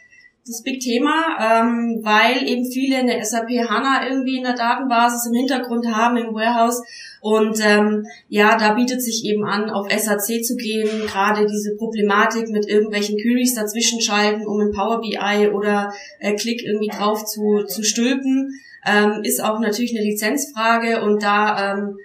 das 0.47 0.63
Big 0.63 0.79
Thema, 0.79 1.37
ähm, 1.39 1.99
weil 2.01 2.47
eben 2.47 2.65
viele 2.65 2.97
eine 2.97 3.23
SAP 3.23 3.49
HANA 3.49 4.07
irgendwie 4.09 4.37
in 4.37 4.43
der 4.43 4.55
Datenbasis 4.55 5.27
im 5.27 5.35
Hintergrund 5.35 5.87
haben, 5.93 6.17
im 6.17 6.33
Warehouse. 6.33 6.81
Und 7.21 7.59
ähm, 7.63 8.07
ja, 8.27 8.57
da 8.57 8.73
bietet 8.73 9.03
sich 9.03 9.23
eben 9.25 9.45
an, 9.45 9.69
auf 9.69 9.87
SAC 9.91 10.43
zu 10.43 10.55
gehen, 10.55 10.89
gerade 11.05 11.45
diese 11.45 11.75
Problematik 11.75 12.49
mit 12.49 12.67
irgendwelchen 12.67 13.17
Queries 13.17 13.53
dazwischen 13.53 14.01
schalten, 14.01 14.47
um 14.47 14.59
in 14.61 14.71
Power 14.71 15.01
BI 15.01 15.49
oder 15.49 15.93
äh, 16.19 16.33
Click 16.35 16.63
irgendwie 16.63 16.89
drauf 16.89 17.25
zu, 17.25 17.63
zu 17.67 17.83
stülpen, 17.83 18.59
ähm, 18.85 19.21
ist 19.23 19.43
auch 19.43 19.59
natürlich 19.59 19.95
eine 19.95 20.03
Lizenzfrage 20.03 21.03
und 21.03 21.21
da 21.21 21.73
ähm, 21.73 21.97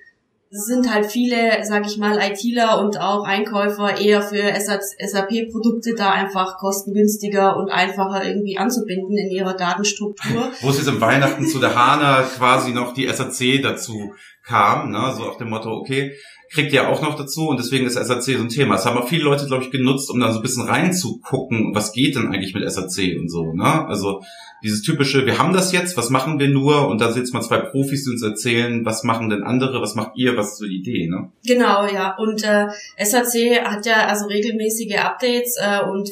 sind 0.64 0.92
halt 0.92 1.06
viele, 1.06 1.64
sag 1.64 1.86
ich 1.86 1.98
mal, 1.98 2.18
ITler 2.18 2.80
und 2.80 2.98
auch 2.98 3.24
Einkäufer 3.24 3.98
eher 3.98 4.22
für 4.22 4.52
SAP-Produkte 4.58 5.94
da 5.96 6.10
einfach 6.10 6.58
kostengünstiger 6.58 7.56
und 7.56 7.70
einfacher 7.70 8.24
irgendwie 8.24 8.56
anzubinden 8.56 9.16
in 9.16 9.30
ihrer 9.30 9.54
Datenstruktur. 9.54 10.50
Wo 10.60 10.70
es 10.70 10.78
jetzt 10.78 10.88
im 10.88 11.00
Weihnachten 11.00 11.46
zu 11.46 11.58
der 11.58 11.74
HANA 11.74 12.22
quasi 12.22 12.72
noch 12.72 12.94
die 12.94 13.08
SAC 13.08 13.62
dazu 13.62 14.12
kam, 14.46 14.90
ne? 14.90 15.12
so 15.16 15.24
auf 15.24 15.36
dem 15.36 15.50
Motto, 15.50 15.72
okay, 15.72 16.12
kriegt 16.52 16.72
ihr 16.72 16.88
auch 16.88 17.02
noch 17.02 17.16
dazu 17.16 17.48
und 17.48 17.58
deswegen 17.58 17.86
ist 17.86 17.94
SAC 17.94 18.22
so 18.22 18.42
ein 18.42 18.48
Thema. 18.48 18.76
Das 18.76 18.86
haben 18.86 18.98
auch 18.98 19.08
viele 19.08 19.24
Leute, 19.24 19.46
glaube 19.46 19.64
ich, 19.64 19.70
genutzt, 19.70 20.10
um 20.10 20.20
da 20.20 20.30
so 20.32 20.38
ein 20.38 20.42
bisschen 20.42 20.66
reinzugucken, 20.66 21.74
was 21.74 21.92
geht 21.92 22.16
denn 22.16 22.28
eigentlich 22.28 22.54
mit 22.54 22.70
SAC 22.70 23.18
und 23.18 23.28
so. 23.28 23.52
Ne? 23.52 23.86
Also 23.86 24.22
dieses 24.62 24.82
typische, 24.82 25.26
wir 25.26 25.38
haben 25.38 25.52
das 25.52 25.72
jetzt, 25.72 25.96
was 25.96 26.10
machen 26.10 26.38
wir 26.38 26.48
nur? 26.48 26.88
Und 26.88 27.00
da 27.00 27.12
sitzen 27.12 27.34
mal 27.36 27.42
zwei 27.42 27.58
Profis, 27.58 28.04
die 28.04 28.10
uns 28.10 28.22
erzählen, 28.22 28.84
was 28.84 29.02
machen 29.02 29.28
denn 29.28 29.42
andere, 29.42 29.82
was 29.82 29.94
macht 29.94 30.12
ihr, 30.16 30.36
was 30.36 30.52
ist 30.52 30.58
so 30.58 30.66
die 30.66 30.76
Idee, 30.76 31.08
ne? 31.08 31.30
Genau, 31.44 31.86
ja. 31.86 32.16
Und 32.16 32.42
äh, 32.44 32.68
SAC 33.04 33.64
hat 33.64 33.84
ja 33.84 34.06
also 34.06 34.26
regelmäßige 34.26 34.96
Updates 34.98 35.56
äh, 35.60 35.82
und 35.82 36.10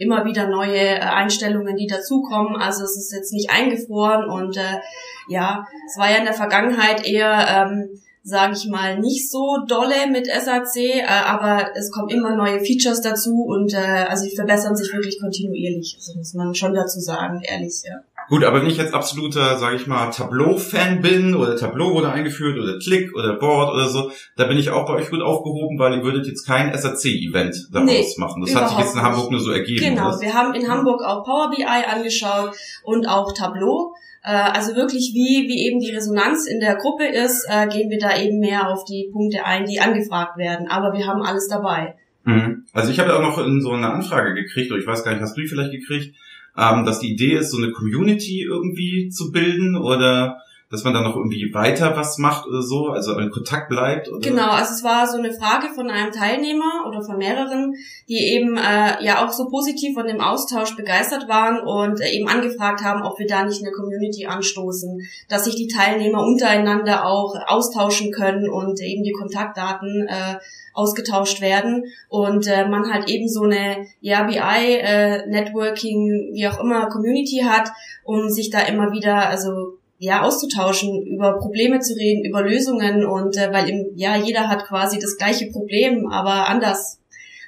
immer 0.00 0.24
wieder 0.24 0.48
neue 0.48 0.78
äh, 0.78 0.98
Einstellungen, 0.98 1.76
die 1.76 1.86
dazukommen. 1.86 2.56
Also 2.56 2.84
es 2.84 2.96
ist 2.96 3.12
jetzt 3.12 3.32
nicht 3.32 3.50
eingefroren 3.50 4.28
und 4.28 4.56
äh, 4.56 4.80
ja, 5.28 5.66
es 5.86 5.98
war 5.98 6.10
ja 6.10 6.16
in 6.16 6.24
der 6.24 6.32
Vergangenheit 6.34 7.06
eher, 7.06 7.46
ähm, 7.48 8.00
sage 8.22 8.54
ich 8.54 8.66
mal, 8.68 8.98
nicht 8.98 9.30
so 9.30 9.58
dolle 9.68 10.10
mit 10.10 10.26
SAC, 10.26 10.76
äh, 10.76 11.04
aber 11.06 11.76
es 11.76 11.92
kommen 11.92 12.08
immer 12.08 12.34
neue 12.34 12.60
Features 12.60 13.02
dazu 13.02 13.44
und 13.44 13.74
äh, 13.74 14.06
also 14.08 14.24
die 14.24 14.34
verbessern 14.34 14.74
sich 14.74 14.92
wirklich 14.92 15.20
kontinuierlich. 15.20 15.94
Also 15.98 16.16
muss 16.16 16.34
man 16.34 16.54
schon 16.54 16.74
dazu 16.74 16.98
sagen, 16.98 17.42
ehrlich. 17.42 17.82
Ja. 17.84 18.00
Gut, 18.30 18.44
aber 18.44 18.60
wenn 18.62 18.68
ich 18.68 18.76
jetzt 18.76 18.94
absoluter, 18.94 19.58
sage 19.58 19.74
ich 19.74 19.88
mal, 19.88 20.08
Tableau-Fan 20.10 21.00
bin 21.02 21.34
oder 21.34 21.56
Tableau 21.56 21.94
wurde 21.94 22.12
eingeführt 22.12 22.56
oder 22.56 22.78
Click 22.78 23.12
oder 23.16 23.34
Board 23.34 23.74
oder 23.74 23.88
so, 23.88 24.12
da 24.36 24.44
bin 24.44 24.56
ich 24.56 24.70
auch 24.70 24.86
bei 24.86 24.94
euch 24.94 25.10
gut 25.10 25.20
aufgehoben, 25.20 25.80
weil 25.80 25.94
ihr 25.94 26.04
würdet 26.04 26.28
jetzt 26.28 26.46
kein 26.46 26.72
SAC-Event 26.72 27.56
daraus 27.72 27.90
Nee, 27.90 28.06
machen. 28.18 28.40
Das 28.46 28.54
hat 28.54 28.68
sich 28.68 28.78
jetzt 28.78 28.94
in 28.94 29.02
Hamburg 29.02 29.32
nur 29.32 29.40
so 29.40 29.50
ergeben. 29.50 29.96
Genau, 29.96 30.10
oder? 30.10 30.20
wir 30.20 30.32
haben 30.32 30.54
in 30.54 30.68
Hamburg 30.68 31.02
auch 31.02 31.24
Power 31.24 31.50
BI 31.50 31.64
angeschaut 31.64 32.52
und 32.84 33.08
auch 33.08 33.32
Tableau. 33.32 33.94
Äh, 34.22 34.30
Also 34.30 34.76
wirklich, 34.76 35.10
wie, 35.12 35.48
wie 35.48 35.66
eben 35.66 35.80
die 35.80 35.90
Resonanz 35.90 36.46
in 36.46 36.60
der 36.60 36.76
Gruppe 36.76 37.06
ist, 37.06 37.44
äh, 37.50 37.66
gehen 37.66 37.90
wir 37.90 37.98
da 37.98 38.16
eben 38.16 38.38
mehr 38.38 38.68
auf 38.68 38.84
die 38.84 39.10
Punkte 39.12 39.44
ein, 39.44 39.64
die 39.64 39.80
angefragt 39.80 40.38
werden. 40.38 40.68
Aber 40.68 40.96
wir 40.96 41.04
haben 41.04 41.22
alles 41.22 41.48
dabei. 41.48 41.96
Mhm. 42.22 42.64
Also 42.72 42.92
ich 42.92 43.00
habe 43.00 43.16
auch 43.16 43.22
noch 43.22 43.44
in 43.44 43.60
so 43.60 43.72
eine 43.72 43.90
Anfrage 43.90 44.34
gekriegt, 44.34 44.70
oder 44.70 44.80
ich 44.80 44.86
weiß 44.86 45.02
gar 45.02 45.10
nicht, 45.12 45.20
hast 45.22 45.36
du 45.36 45.40
die 45.40 45.48
vielleicht 45.48 45.72
gekriegt, 45.72 46.14
ähm, 46.56 46.84
dass 46.84 47.00
die 47.00 47.12
Idee 47.12 47.36
ist, 47.36 47.50
so 47.50 47.58
eine 47.58 47.72
Community 47.72 48.42
irgendwie 48.42 49.08
zu 49.08 49.30
bilden 49.30 49.76
oder 49.76 50.38
dass 50.70 50.84
man 50.84 50.94
dann 50.94 51.02
noch 51.02 51.16
irgendwie 51.16 51.52
weiter 51.52 51.96
was 51.96 52.16
macht 52.18 52.46
oder 52.46 52.62
so, 52.62 52.90
also 52.90 53.18
in 53.18 53.30
Kontakt 53.30 53.68
bleibt? 53.68 54.08
Oder? 54.08 54.20
Genau, 54.20 54.50
also 54.50 54.72
es 54.72 54.84
war 54.84 55.08
so 55.08 55.18
eine 55.18 55.32
Frage 55.32 55.66
von 55.74 55.90
einem 55.90 56.12
Teilnehmer 56.12 56.86
oder 56.86 57.02
von 57.02 57.18
mehreren, 57.18 57.74
die 58.08 58.34
eben 58.34 58.56
äh, 58.56 59.04
ja 59.04 59.24
auch 59.24 59.32
so 59.32 59.48
positiv 59.48 59.94
von 59.94 60.06
dem 60.06 60.20
Austausch 60.20 60.76
begeistert 60.76 61.28
waren 61.28 61.58
und 61.60 62.00
äh, 62.00 62.10
eben 62.10 62.28
angefragt 62.28 62.84
haben, 62.84 63.02
ob 63.02 63.18
wir 63.18 63.26
da 63.26 63.44
nicht 63.44 63.60
eine 63.62 63.72
Community 63.72 64.26
anstoßen, 64.26 65.00
dass 65.28 65.46
sich 65.46 65.56
die 65.56 65.66
Teilnehmer 65.66 66.22
untereinander 66.22 67.04
auch 67.04 67.34
austauschen 67.48 68.12
können 68.12 68.48
und 68.48 68.80
eben 68.80 69.02
die 69.02 69.12
Kontaktdaten 69.12 70.06
äh, 70.06 70.36
ausgetauscht 70.72 71.40
werden 71.40 71.84
und 72.08 72.46
äh, 72.46 72.68
man 72.68 72.92
halt 72.92 73.08
eben 73.08 73.28
so 73.28 73.42
eine 73.42 73.86
ja, 74.00 74.22
BI, 74.22 74.36
äh, 74.36 75.26
Networking, 75.26 76.30
wie 76.32 76.46
auch 76.46 76.60
immer, 76.60 76.88
Community 76.88 77.42
hat, 77.44 77.72
um 78.04 78.30
sich 78.30 78.50
da 78.50 78.60
immer 78.60 78.92
wieder, 78.92 79.28
also 79.28 79.79
ja, 80.02 80.22
auszutauschen, 80.22 81.06
über 81.06 81.38
Probleme 81.38 81.78
zu 81.80 81.92
reden, 81.92 82.24
über 82.24 82.42
Lösungen 82.42 83.04
und 83.04 83.36
äh, 83.36 83.52
weil 83.52 83.68
im, 83.68 83.92
ja, 83.96 84.16
jeder 84.16 84.48
hat 84.48 84.64
quasi 84.64 84.98
das 84.98 85.18
gleiche 85.18 85.50
Problem, 85.50 86.08
aber 86.10 86.48
anders. 86.48 86.98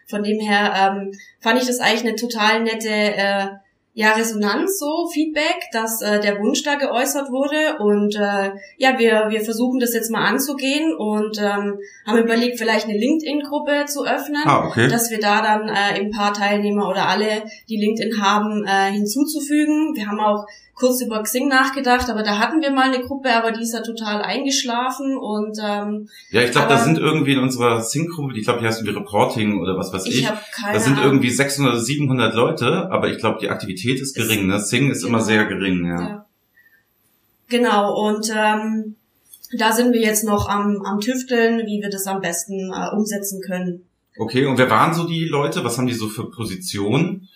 Von 0.07 0.23
dem 0.23 0.39
her 0.39 0.75
ähm, 0.77 1.13
fand 1.41 1.59
ich 1.59 1.67
das 1.67 1.81
eigentlich 1.81 2.03
eine 2.03 2.15
total 2.15 2.63
nette 2.63 2.91
äh, 2.91 3.47
ja, 3.95 4.13
Resonanz, 4.13 4.79
so 4.79 5.07
Feedback, 5.13 5.69
dass 5.73 6.01
äh, 6.01 6.19
der 6.21 6.39
Wunsch 6.39 6.63
da 6.63 6.77
geäußert 6.77 7.31
wurde. 7.31 7.77
Und 7.79 8.17
äh, 8.17 8.53
ja, 8.79 8.99
wir, 8.99 9.27
wir 9.29 9.43
versuchen 9.43 9.81
das 9.81 9.93
jetzt 9.93 10.11
mal 10.11 10.25
anzugehen 10.25 10.95
und 10.97 11.39
ähm, 11.39 11.79
haben 12.07 12.19
überlegt, 12.19 12.59
vielleicht 12.59 12.89
eine 12.89 12.97
LinkedIn-Gruppe 12.97 13.85
zu 13.87 14.07
öffnen, 14.07 14.43
ah, 14.47 14.67
okay. 14.67 14.89
dass 14.89 15.11
wir 15.11 15.21
da 15.21 15.43
dann 15.43 15.69
äh, 15.69 16.01
ein 16.01 16.11
paar 16.11 16.33
Teilnehmer 16.33 16.89
oder 16.89 17.07
alle, 17.07 17.43
die 17.69 17.77
LinkedIn 17.77 18.23
haben, 18.23 18.65
äh, 18.65 18.93
hinzuzufügen. 18.93 19.95
Wir 19.95 20.07
haben 20.07 20.21
auch 20.21 20.47
kurz 20.75 21.01
über 21.01 21.23
Xing 21.23 21.49
nachgedacht, 21.49 22.09
aber 22.11 22.23
da 22.23 22.39
hatten 22.39 22.61
wir 22.61 22.71
mal 22.71 22.93
eine 22.93 23.05
Gruppe, 23.05 23.33
aber 23.33 23.53
die 23.53 23.63
ist 23.63 23.73
ja 23.73 23.83
total 23.83 24.23
eingeschlafen 24.23 25.17
und 25.17 25.57
ähm, 25.63 26.09
ja, 26.31 26.43
ich 26.43 26.51
glaube, 26.51 26.69
da 26.69 26.79
sind 26.79 26.99
irgendwie 26.99 27.35
in 27.35 27.39
unserer 27.39 27.81
Xing-Gruppe, 27.81 28.37
ich 28.37 28.45
glaube, 28.45 28.61
die 28.61 28.67
heißt 28.67 28.81
irgendwie 28.81 28.99
Reporting 28.99 29.61
oder 29.61 29.77
was 29.77 29.93
weiß 29.93 30.07
ich. 30.07 30.21
ich 30.21 30.27
keine 30.27 30.73
da 30.73 30.81
sind 30.81 30.99
irgendwie 30.99 31.31
600 31.31 31.75
oder 31.75 31.81
700 31.81 32.35
Leute, 32.35 32.91
aber 32.91 33.09
ich 33.09 33.19
glaube, 33.19 33.39
die 33.41 33.49
Aktivität 33.49 33.82
ist 33.91 34.15
gering. 34.15 34.47
Ne? 34.47 34.59
Xing 34.59 34.91
ist 34.91 35.03
immer 35.03 35.19
Genau. 35.19 35.25
sehr 35.25 35.45
gering. 35.47 35.87
Ja. 35.87 36.01
Ja. 36.01 36.27
Genau, 37.49 38.09
und 38.09 38.31
ähm, 38.35 38.97
da 39.59 39.73
sind 39.73 39.93
wir 39.93 40.01
jetzt 40.01 40.25
noch 40.25 40.49
am, 40.49 40.81
am 40.83 41.01
Tüfteln, 41.01 41.67
wie 41.67 41.83
wir 41.83 41.91
das 41.91 42.07
am 42.07 42.21
besten 42.21 42.73
äh, 42.73 42.95
umsetzen 42.97 43.43
können. 43.43 43.85
Okay, 44.19 44.47
und 44.47 44.59
wer 44.59 44.71
waren 44.71 44.95
so 44.95 45.07
die 45.07 45.25
Leute? 45.25 45.65
Was 45.65 45.77
haben 45.79 45.87
die 45.87 45.93
so 45.95 46.09
für 46.09 46.31
Positionen 46.31 47.29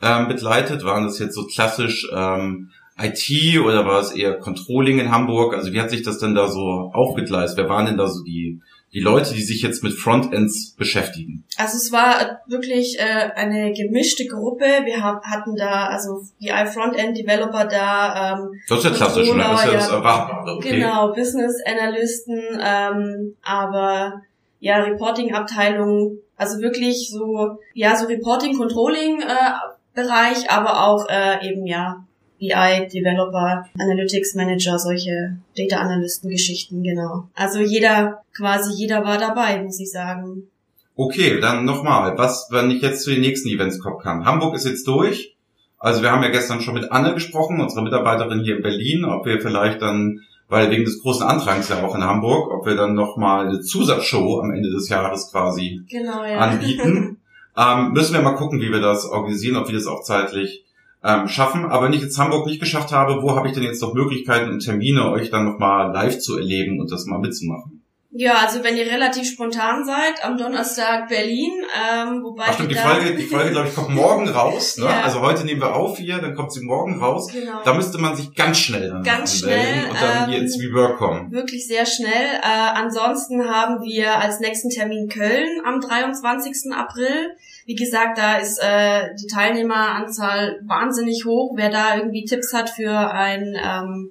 ähm, 0.00 0.28
begleitet? 0.28 0.84
Waren 0.84 1.04
das 1.04 1.18
jetzt 1.18 1.34
so 1.34 1.46
klassisch 1.46 2.08
ähm, 2.14 2.70
IT 2.98 3.58
oder 3.58 3.84
war 3.86 4.00
es 4.00 4.12
eher 4.12 4.34
Controlling 4.38 5.00
in 5.00 5.10
Hamburg? 5.10 5.54
Also 5.54 5.72
wie 5.72 5.80
hat 5.80 5.90
sich 5.90 6.02
das 6.02 6.18
denn 6.18 6.34
da 6.34 6.48
so 6.48 6.90
aufgegleist? 6.92 7.56
Wer 7.56 7.68
waren 7.68 7.86
denn 7.86 7.96
da 7.96 8.08
so 8.08 8.22
die, 8.22 8.60
die 8.94 9.00
Leute, 9.00 9.34
die 9.34 9.42
sich 9.42 9.60
jetzt 9.60 9.82
mit 9.82 9.92
Frontends 9.92 10.76
beschäftigen? 10.76 11.44
Also 11.56 11.76
es 11.76 11.90
war 11.90 12.40
wirklich 12.46 12.96
äh, 13.00 13.30
eine 13.34 13.72
gemischte 13.72 14.26
Gruppe. 14.26 14.64
Wir 14.84 15.02
hab, 15.02 15.24
hatten 15.24 15.56
da 15.56 15.86
also 15.86 16.22
BI 16.38 16.66
Frontend 16.72 17.18
Developer 17.18 17.64
da, 17.64 18.38
ähm, 18.38 18.60
Das 18.68 18.78
ist 18.78 18.84
ja 18.84 18.90
klassisch, 18.92 19.32
ne? 19.32 19.38
Das 19.38 19.60
ist 19.60 19.66
ja 19.66 19.72
das. 19.72 19.88
Erwartbare. 19.90 20.56
Okay. 20.56 20.76
genau 20.76 21.12
Business 21.12 21.56
Analysten, 21.66 22.40
ähm, 22.62 23.34
aber 23.42 24.22
ja 24.60 24.76
Reporting-Abteilung, 24.76 26.18
also 26.36 26.60
wirklich 26.60 27.10
so 27.10 27.58
ja 27.74 27.96
so 27.96 28.06
Reporting 28.06 28.56
Controlling 28.56 29.20
äh, 29.20 29.52
Bereich, 29.94 30.50
aber 30.50 30.86
auch 30.86 31.08
äh, 31.08 31.48
eben 31.48 31.66
ja 31.66 32.04
BI, 32.44 32.88
Developer, 32.92 33.64
Analytics 33.78 34.34
Manager, 34.34 34.78
solche 34.78 35.38
Data 35.56 35.76
Analysten 35.76 36.28
Geschichten, 36.30 36.82
genau. 36.82 37.28
Also 37.34 37.60
jeder, 37.60 38.22
quasi 38.36 38.72
jeder 38.74 39.04
war 39.04 39.18
dabei, 39.18 39.62
muss 39.62 39.80
ich 39.80 39.90
sagen. 39.90 40.48
Okay, 40.96 41.40
dann 41.40 41.64
nochmal, 41.64 42.16
was, 42.18 42.48
wenn 42.50 42.70
ich 42.70 42.82
jetzt 42.82 43.02
zu 43.02 43.10
den 43.10 43.20
nächsten 43.20 43.48
Events 43.48 43.80
kommen 43.80 43.98
kann. 43.98 44.24
Hamburg 44.24 44.54
ist 44.54 44.66
jetzt 44.66 44.86
durch. 44.86 45.34
Also 45.78 46.02
wir 46.02 46.12
haben 46.12 46.22
ja 46.22 46.30
gestern 46.30 46.60
schon 46.60 46.74
mit 46.74 46.92
Anne 46.92 47.14
gesprochen, 47.14 47.60
unserer 47.60 47.82
Mitarbeiterin 47.82 48.40
hier 48.40 48.56
in 48.56 48.62
Berlin, 48.62 49.04
ob 49.04 49.26
wir 49.26 49.40
vielleicht 49.40 49.82
dann, 49.82 50.20
weil 50.48 50.70
wegen 50.70 50.84
des 50.84 51.02
großen 51.02 51.26
Andrangs 51.26 51.68
ja 51.68 51.82
auch 51.82 51.94
in 51.94 52.04
Hamburg, 52.04 52.50
ob 52.52 52.66
wir 52.66 52.76
dann 52.76 52.94
nochmal 52.94 53.48
eine 53.48 53.60
Zusatzshow 53.60 54.40
am 54.40 54.52
Ende 54.52 54.70
des 54.70 54.88
Jahres 54.88 55.30
quasi 55.30 55.82
Genau, 55.88 56.24
ja. 56.24 56.38
anbieten. 56.38 57.18
ähm, 57.56 57.92
müssen 57.92 58.14
wir 58.14 58.22
mal 58.22 58.36
gucken, 58.36 58.60
wie 58.60 58.70
wir 58.70 58.80
das 58.80 59.04
organisieren, 59.06 59.56
ob 59.56 59.68
wir 59.68 59.74
das 59.74 59.86
auch 59.86 60.02
zeitlich 60.02 60.63
ähm, 61.04 61.28
schaffen. 61.28 61.66
Aber 61.66 61.86
wenn 61.86 61.92
ich 61.92 62.02
jetzt 62.02 62.18
Hamburg 62.18 62.46
nicht 62.46 62.60
geschafft 62.60 62.92
habe, 62.92 63.22
wo 63.22 63.36
habe 63.36 63.48
ich 63.48 63.54
denn 63.54 63.62
jetzt 63.62 63.82
noch 63.82 63.94
Möglichkeiten 63.94 64.50
und 64.50 64.60
Termine, 64.60 65.10
euch 65.10 65.30
dann 65.30 65.44
nochmal 65.44 65.92
live 65.92 66.18
zu 66.18 66.38
erleben 66.38 66.80
und 66.80 66.90
das 66.90 67.06
mal 67.06 67.18
mitzumachen? 67.18 67.82
Ja, 68.16 68.34
also 68.46 68.62
wenn 68.62 68.76
ihr 68.76 68.86
relativ 68.86 69.28
spontan 69.28 69.84
seid, 69.84 70.24
am 70.24 70.38
Donnerstag 70.38 71.08
Berlin, 71.08 71.50
ähm, 71.76 72.22
wobei 72.22 72.44
Ach 72.46 72.54
stimmt, 72.54 72.70
die 72.70 72.76
Folge, 72.76 73.16
die 73.16 73.24
Folge, 73.24 73.50
glaube 73.50 73.66
ich, 73.66 73.74
kommt 73.74 73.88
morgen 73.94 74.28
raus. 74.28 74.78
Ne? 74.78 74.84
Ja. 74.84 75.00
Also 75.02 75.20
heute 75.20 75.44
nehmen 75.44 75.60
wir 75.60 75.74
auf 75.74 75.98
hier, 75.98 76.18
dann 76.18 76.36
kommt 76.36 76.52
sie 76.52 76.64
morgen 76.64 77.00
raus. 77.00 77.26
genau. 77.32 77.60
Da 77.64 77.74
müsste 77.74 77.98
man 77.98 78.14
sich 78.14 78.32
ganz 78.32 78.58
schnell 78.58 78.88
dann 78.88 79.02
Ganz 79.02 79.42
anmelden 79.42 79.80
schnell, 79.80 79.90
und 79.90 80.00
dann 80.00 80.28
hier 80.28 80.38
ähm, 80.38 80.44
ins 80.44 80.60
Rework 80.60 80.96
kommen. 80.98 81.32
Wirklich 81.32 81.66
sehr 81.66 81.86
schnell. 81.86 82.38
Äh, 82.40 82.76
ansonsten 82.76 83.48
haben 83.48 83.82
wir 83.82 84.20
als 84.20 84.38
nächsten 84.38 84.70
Termin 84.70 85.08
Köln 85.08 85.48
am 85.64 85.80
23. 85.80 86.72
April. 86.72 87.34
Wie 87.66 87.74
gesagt, 87.74 88.18
da 88.18 88.36
ist 88.36 88.58
äh, 88.62 89.14
die 89.14 89.26
Teilnehmeranzahl 89.26 90.60
wahnsinnig 90.66 91.24
hoch. 91.24 91.52
Wer 91.56 91.70
da 91.70 91.96
irgendwie 91.96 92.24
Tipps 92.24 92.52
hat 92.52 92.70
für 92.70 93.10
ein 93.12 93.56
ähm, 93.62 94.10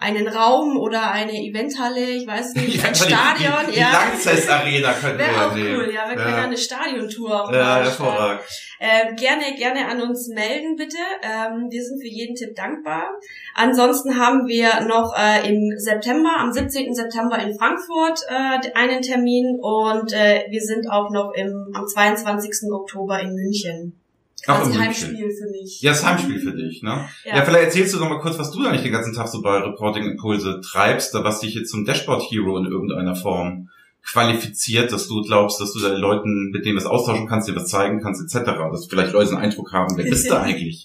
einen 0.00 0.26
Raum 0.28 0.78
oder 0.78 1.10
eine 1.10 1.32
Eventhalle, 1.32 2.00
ich 2.00 2.26
weiß 2.26 2.54
nicht, 2.54 2.82
ein 2.84 2.92
die, 2.94 2.98
Stadion, 2.98 3.66
die, 3.68 3.72
die 3.74 3.80
ja. 3.80 3.92
Langzeit 3.92 4.48
Arena 4.48 4.92
könnten 4.94 5.18
wir 5.18 5.26
Wäre 5.26 5.46
auch 5.46 5.54
nehmen. 5.54 5.76
cool, 5.76 5.92
ja, 5.94 6.08
wir 6.08 6.16
können 6.16 6.30
ja 6.30 6.38
ja. 6.38 6.44
eine 6.44 6.56
Stadiontour 6.56 7.50
Ja, 7.52 7.76
hervorragend. 7.76 8.40
ähm, 8.80 9.14
gerne, 9.16 9.54
gerne 9.56 9.86
an 9.86 10.00
uns 10.00 10.28
melden, 10.28 10.74
bitte. 10.76 10.96
Ähm, 11.22 11.68
wir 11.70 11.82
sind 11.84 12.00
für 12.00 12.08
jeden 12.08 12.34
Tipp 12.34 12.56
dankbar. 12.56 13.10
Ansonsten 13.54 14.18
haben 14.18 14.46
wir 14.46 14.80
noch 14.86 15.14
äh, 15.16 15.46
im 15.46 15.78
September, 15.78 16.30
am 16.38 16.50
17. 16.50 16.94
September 16.94 17.38
in 17.38 17.54
Frankfurt 17.58 18.20
äh, 18.28 18.70
einen 18.74 19.02
Termin 19.02 19.58
und 19.60 20.14
äh, 20.14 20.44
wir 20.48 20.62
sind 20.62 20.90
auch 20.90 21.10
noch 21.10 21.32
im, 21.34 21.72
am 21.74 21.86
22. 21.86 22.72
Oktober 22.72 23.20
in 23.20 23.34
München. 23.34 23.99
Quasi 24.44 24.70
München. 24.70 24.80
Heimspiel 24.82 25.30
für 25.30 25.50
mich. 25.50 25.80
Ja, 25.80 25.90
das 25.90 26.04
Heimspiel 26.04 26.40
für 26.40 26.52
dich, 26.52 26.82
ne? 26.82 27.08
Ja. 27.24 27.36
Ja. 27.36 27.44
vielleicht 27.44 27.64
erzählst 27.66 27.94
du 27.94 27.98
noch 27.98 28.08
mal 28.08 28.20
kurz, 28.20 28.38
was 28.38 28.50
du 28.50 28.64
eigentlich 28.66 28.82
den 28.82 28.92
ganzen 28.92 29.14
Tag 29.14 29.28
so 29.28 29.42
bei 29.42 29.58
Reporting 29.58 30.04
Impulse 30.04 30.60
treibst, 30.60 31.14
da 31.14 31.24
was 31.24 31.40
dich 31.40 31.54
jetzt 31.54 31.70
zum 31.70 31.84
Dashboard 31.84 32.22
Hero 32.30 32.56
in 32.58 32.66
irgendeiner 32.66 33.16
Form 33.16 33.68
qualifiziert, 34.02 34.92
dass 34.92 35.08
du 35.08 35.22
glaubst, 35.22 35.60
dass 35.60 35.72
du 35.72 35.80
da 35.80 35.88
Leuten, 35.88 36.50
mit 36.50 36.64
denen 36.64 36.76
du 36.76 36.82
was 36.82 36.90
austauschen 36.90 37.28
kannst, 37.28 37.48
dir 37.48 37.56
was 37.56 37.68
zeigen 37.68 38.00
kannst, 38.00 38.22
etc. 38.22 38.50
Dass 38.70 38.86
vielleicht 38.86 39.12
Leute 39.12 39.32
einen 39.32 39.42
Eindruck 39.42 39.72
haben, 39.72 39.96
wer 39.96 40.04
bist 40.04 40.30
du 40.30 40.34
eigentlich? 40.40 40.84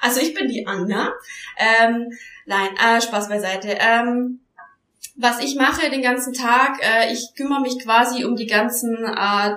Also 0.00 0.20
ich 0.20 0.34
bin 0.34 0.48
die 0.48 0.66
Anna. 0.66 1.12
Ähm, 1.58 2.12
nein, 2.46 2.68
äh, 2.76 3.00
Spaß 3.00 3.28
beiseite. 3.28 3.78
Ähm, 3.80 4.40
was 5.16 5.42
ich 5.42 5.56
mache 5.56 5.90
den 5.90 6.02
ganzen 6.02 6.32
Tag, 6.32 6.78
äh, 6.80 7.12
ich 7.12 7.34
kümmere 7.36 7.60
mich 7.60 7.78
quasi 7.82 8.24
um 8.24 8.36
die 8.36 8.46
ganzen 8.46 8.96
äh, 9.04 9.56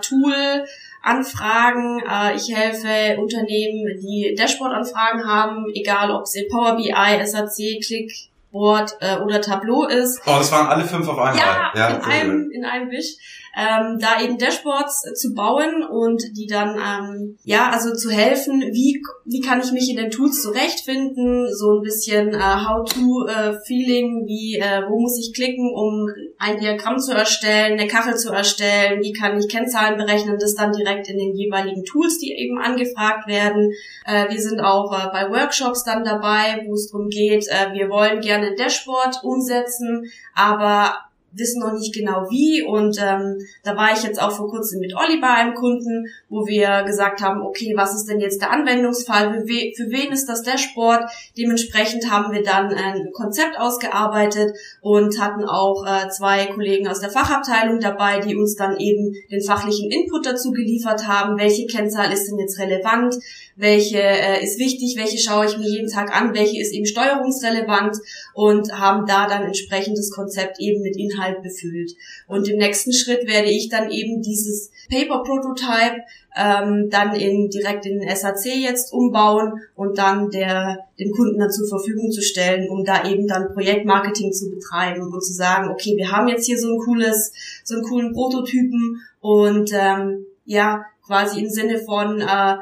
Tool-Anfragen. 1.03 2.01
Äh, 2.09 2.35
ich 2.35 2.53
helfe 2.55 3.19
Unternehmen, 3.19 3.99
die 4.01 4.35
Dashboard-Anfragen 4.37 5.27
haben, 5.27 5.65
egal 5.73 6.11
ob 6.11 6.23
es 6.23 6.35
in 6.35 6.47
Power 6.49 6.75
BI, 6.75 7.25
SAC, 7.25 7.81
Clickboard 7.85 8.97
äh, 9.01 9.17
oder 9.17 9.41
Tableau 9.41 9.85
ist. 9.85 10.21
Oh, 10.25 10.37
das 10.37 10.51
waren 10.51 10.67
alle 10.67 10.83
fünf 10.83 11.07
auf 11.07 11.17
einmal. 11.17 11.37
Ja, 11.37 11.71
in, 11.89 12.01
sehr 12.01 12.05
einem, 12.05 12.51
in 12.51 12.65
einem 12.65 12.89
Wisch. 12.89 13.15
Ähm, 13.55 13.99
da 13.99 14.19
eben 14.19 14.39
Dashboards 14.39 15.05
äh, 15.05 15.13
zu 15.13 15.35
bauen 15.35 15.83
und 15.83 16.23
die 16.35 16.47
dann, 16.47 16.75
ähm, 16.75 17.37
ja, 17.43 17.69
also 17.69 17.93
zu 17.93 18.09
helfen, 18.09 18.61
wie, 18.71 18.99
wie 19.25 19.41
kann 19.41 19.61
ich 19.61 19.71
mich 19.71 19.89
in 19.91 19.97
den 19.97 20.09
Tools 20.09 20.41
zurechtfinden, 20.41 21.53
so 21.53 21.77
ein 21.77 21.83
bisschen 21.83 22.33
äh, 22.33 22.39
How-to-Feeling, 22.39 24.25
wie, 24.25 24.57
äh, 24.57 24.81
wo 24.89 24.99
muss 24.99 25.19
ich 25.19 25.35
klicken, 25.35 25.71
um 25.71 26.09
ein 26.39 26.59
Diagramm 26.59 26.97
zu 26.97 27.13
erstellen, 27.13 27.79
eine 27.79 27.87
Kachel 27.87 28.15
zu 28.15 28.31
erstellen, 28.31 29.01
wie 29.03 29.13
kann 29.13 29.37
ich 29.37 29.47
Kennzahlen 29.47 29.97
berechnen, 29.97 30.37
das 30.39 30.55
dann 30.55 30.73
direkt 30.73 31.07
in 31.09 31.19
den 31.19 31.35
jeweiligen 31.35 31.83
Tools, 31.85 32.17
die 32.17 32.31
eben 32.31 32.57
angefragt 32.57 33.27
werden. 33.27 33.71
Äh, 34.07 34.29
wir 34.29 34.41
sind 34.41 34.61
auch 34.61 34.91
äh, 34.93 35.11
bei 35.11 35.29
Workshops 35.29 35.83
dann 35.83 36.03
dabei, 36.03 36.63
wo 36.65 36.73
es 36.73 36.89
darum 36.89 37.07
geht, 37.09 37.47
äh, 37.49 37.71
wir 37.73 37.89
wollen 37.89 38.21
gerne 38.21 38.47
ein 38.47 38.55
Dashboard 38.55 39.23
umsetzen, 39.23 40.11
aber 40.33 40.95
wissen 41.35 41.61
noch 41.61 41.73
nicht 41.73 41.93
genau 41.93 42.27
wie. 42.29 42.63
Und 42.63 42.97
ähm, 43.01 43.37
da 43.63 43.75
war 43.75 43.93
ich 43.93 44.03
jetzt 44.03 44.21
auch 44.21 44.31
vor 44.31 44.49
kurzem 44.49 44.79
mit 44.79 44.95
Olli 44.95 45.19
bei 45.19 45.29
einem 45.29 45.53
Kunden, 45.53 46.07
wo 46.29 46.45
wir 46.47 46.83
gesagt 46.83 47.21
haben, 47.21 47.41
okay, 47.41 47.73
was 47.75 47.95
ist 47.95 48.05
denn 48.05 48.19
jetzt 48.19 48.41
der 48.41 48.51
Anwendungsfall? 48.51 49.33
Für, 49.33 49.47
we 49.47 49.73
für 49.75 49.89
wen 49.89 50.11
ist 50.11 50.27
das 50.27 50.43
der 50.43 50.57
Sport? 50.57 51.09
Dementsprechend 51.37 52.09
haben 52.11 52.33
wir 52.33 52.43
dann 52.43 52.73
ein 52.73 53.11
Konzept 53.13 53.57
ausgearbeitet 53.57 54.55
und 54.81 55.19
hatten 55.19 55.45
auch 55.45 55.85
äh, 55.85 56.09
zwei 56.09 56.45
Kollegen 56.47 56.87
aus 56.87 56.99
der 56.99 57.09
Fachabteilung 57.09 57.79
dabei, 57.79 58.19
die 58.19 58.35
uns 58.35 58.55
dann 58.55 58.77
eben 58.77 59.13
den 59.31 59.41
fachlichen 59.41 59.91
Input 59.91 60.25
dazu 60.25 60.51
geliefert 60.51 61.07
haben. 61.07 61.37
Welche 61.37 61.65
Kennzahl 61.65 62.11
ist 62.11 62.29
denn 62.29 62.39
jetzt 62.39 62.59
relevant? 62.59 63.15
Welche 63.55 64.01
äh, 64.01 64.43
ist 64.43 64.59
wichtig? 64.59 64.95
Welche 64.97 65.19
schaue 65.19 65.45
ich 65.45 65.57
mir 65.57 65.67
jeden 65.67 65.89
Tag 65.89 66.15
an? 66.15 66.33
Welche 66.33 66.59
ist 66.59 66.73
eben 66.73 66.85
steuerungsrelevant? 66.85 67.97
Und 68.33 68.71
haben 68.73 69.05
da 69.05 69.27
dann 69.27 69.43
entsprechend 69.43 69.97
das 69.97 70.09
Konzept 70.09 70.59
eben 70.59 70.81
mit 70.81 70.95
Inhalt 71.23 71.41
befüllt. 71.41 71.93
Und 72.27 72.47
im 72.47 72.57
nächsten 72.57 72.93
Schritt 72.93 73.27
werde 73.27 73.49
ich 73.49 73.69
dann 73.69 73.91
eben 73.91 74.21
dieses 74.21 74.71
Paper 74.89 75.23
Prototype 75.23 76.01
ähm, 76.35 76.89
dann 76.89 77.15
in, 77.15 77.49
direkt 77.49 77.85
in 77.85 77.99
den 77.99 78.15
SAC 78.15 78.45
jetzt 78.45 78.91
umbauen 78.91 79.61
und 79.75 79.97
dann 79.97 80.29
der, 80.29 80.79
dem 80.99 81.11
Kunden 81.11 81.39
dann 81.39 81.51
zur 81.51 81.67
Verfügung 81.67 82.11
zu 82.11 82.21
stellen, 82.21 82.69
um 82.69 82.83
da 82.83 83.07
eben 83.07 83.27
dann 83.27 83.53
Projektmarketing 83.53 84.31
zu 84.31 84.49
betreiben 84.49 85.03
und 85.03 85.23
zu 85.23 85.33
sagen, 85.33 85.69
okay, 85.69 85.95
wir 85.95 86.11
haben 86.11 86.27
jetzt 86.27 86.45
hier 86.45 86.57
so 86.57 86.73
ein 86.73 86.79
cooles, 86.79 87.33
so 87.63 87.75
einen 87.75 87.83
coolen 87.83 88.13
Prototypen 88.13 89.01
und 89.21 89.71
ähm, 89.73 90.25
ja, 90.45 90.85
quasi 91.05 91.41
im 91.41 91.49
Sinne 91.49 91.79
von 91.79 92.19
äh, 92.19 92.57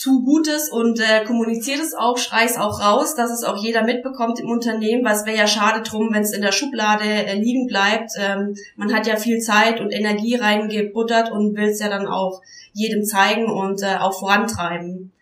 tu 0.00 0.24
Gutes 0.24 0.70
und 0.70 1.00
äh, 1.00 1.24
kommuniziert 1.24 1.80
es 1.80 1.94
auch, 1.94 2.16
schrei 2.16 2.44
es 2.44 2.56
auch 2.56 2.80
raus, 2.80 3.14
dass 3.14 3.30
es 3.30 3.44
auch 3.44 3.62
jeder 3.62 3.84
mitbekommt 3.84 4.40
im 4.40 4.48
Unternehmen, 4.48 5.04
weil 5.04 5.14
es 5.14 5.26
wäre 5.26 5.36
ja 5.36 5.46
schade 5.46 5.82
drum, 5.82 6.08
wenn 6.12 6.22
es 6.22 6.32
in 6.32 6.42
der 6.42 6.52
Schublade 6.52 7.04
äh, 7.04 7.34
liegen 7.34 7.66
bleibt. 7.66 8.12
Ähm, 8.18 8.54
man 8.76 8.92
hat 8.94 9.06
ja 9.06 9.16
viel 9.16 9.40
Zeit 9.40 9.80
und 9.80 9.90
Energie 9.90 10.36
reingebuttert 10.36 11.30
und 11.30 11.56
will 11.56 11.68
es 11.68 11.80
ja 11.80 11.88
dann 11.88 12.06
auch 12.06 12.40
jedem 12.72 13.04
zeigen 13.04 13.50
und 13.50 13.82
äh, 13.82 13.96
auch 13.98 14.18
vorantreiben. 14.18 15.12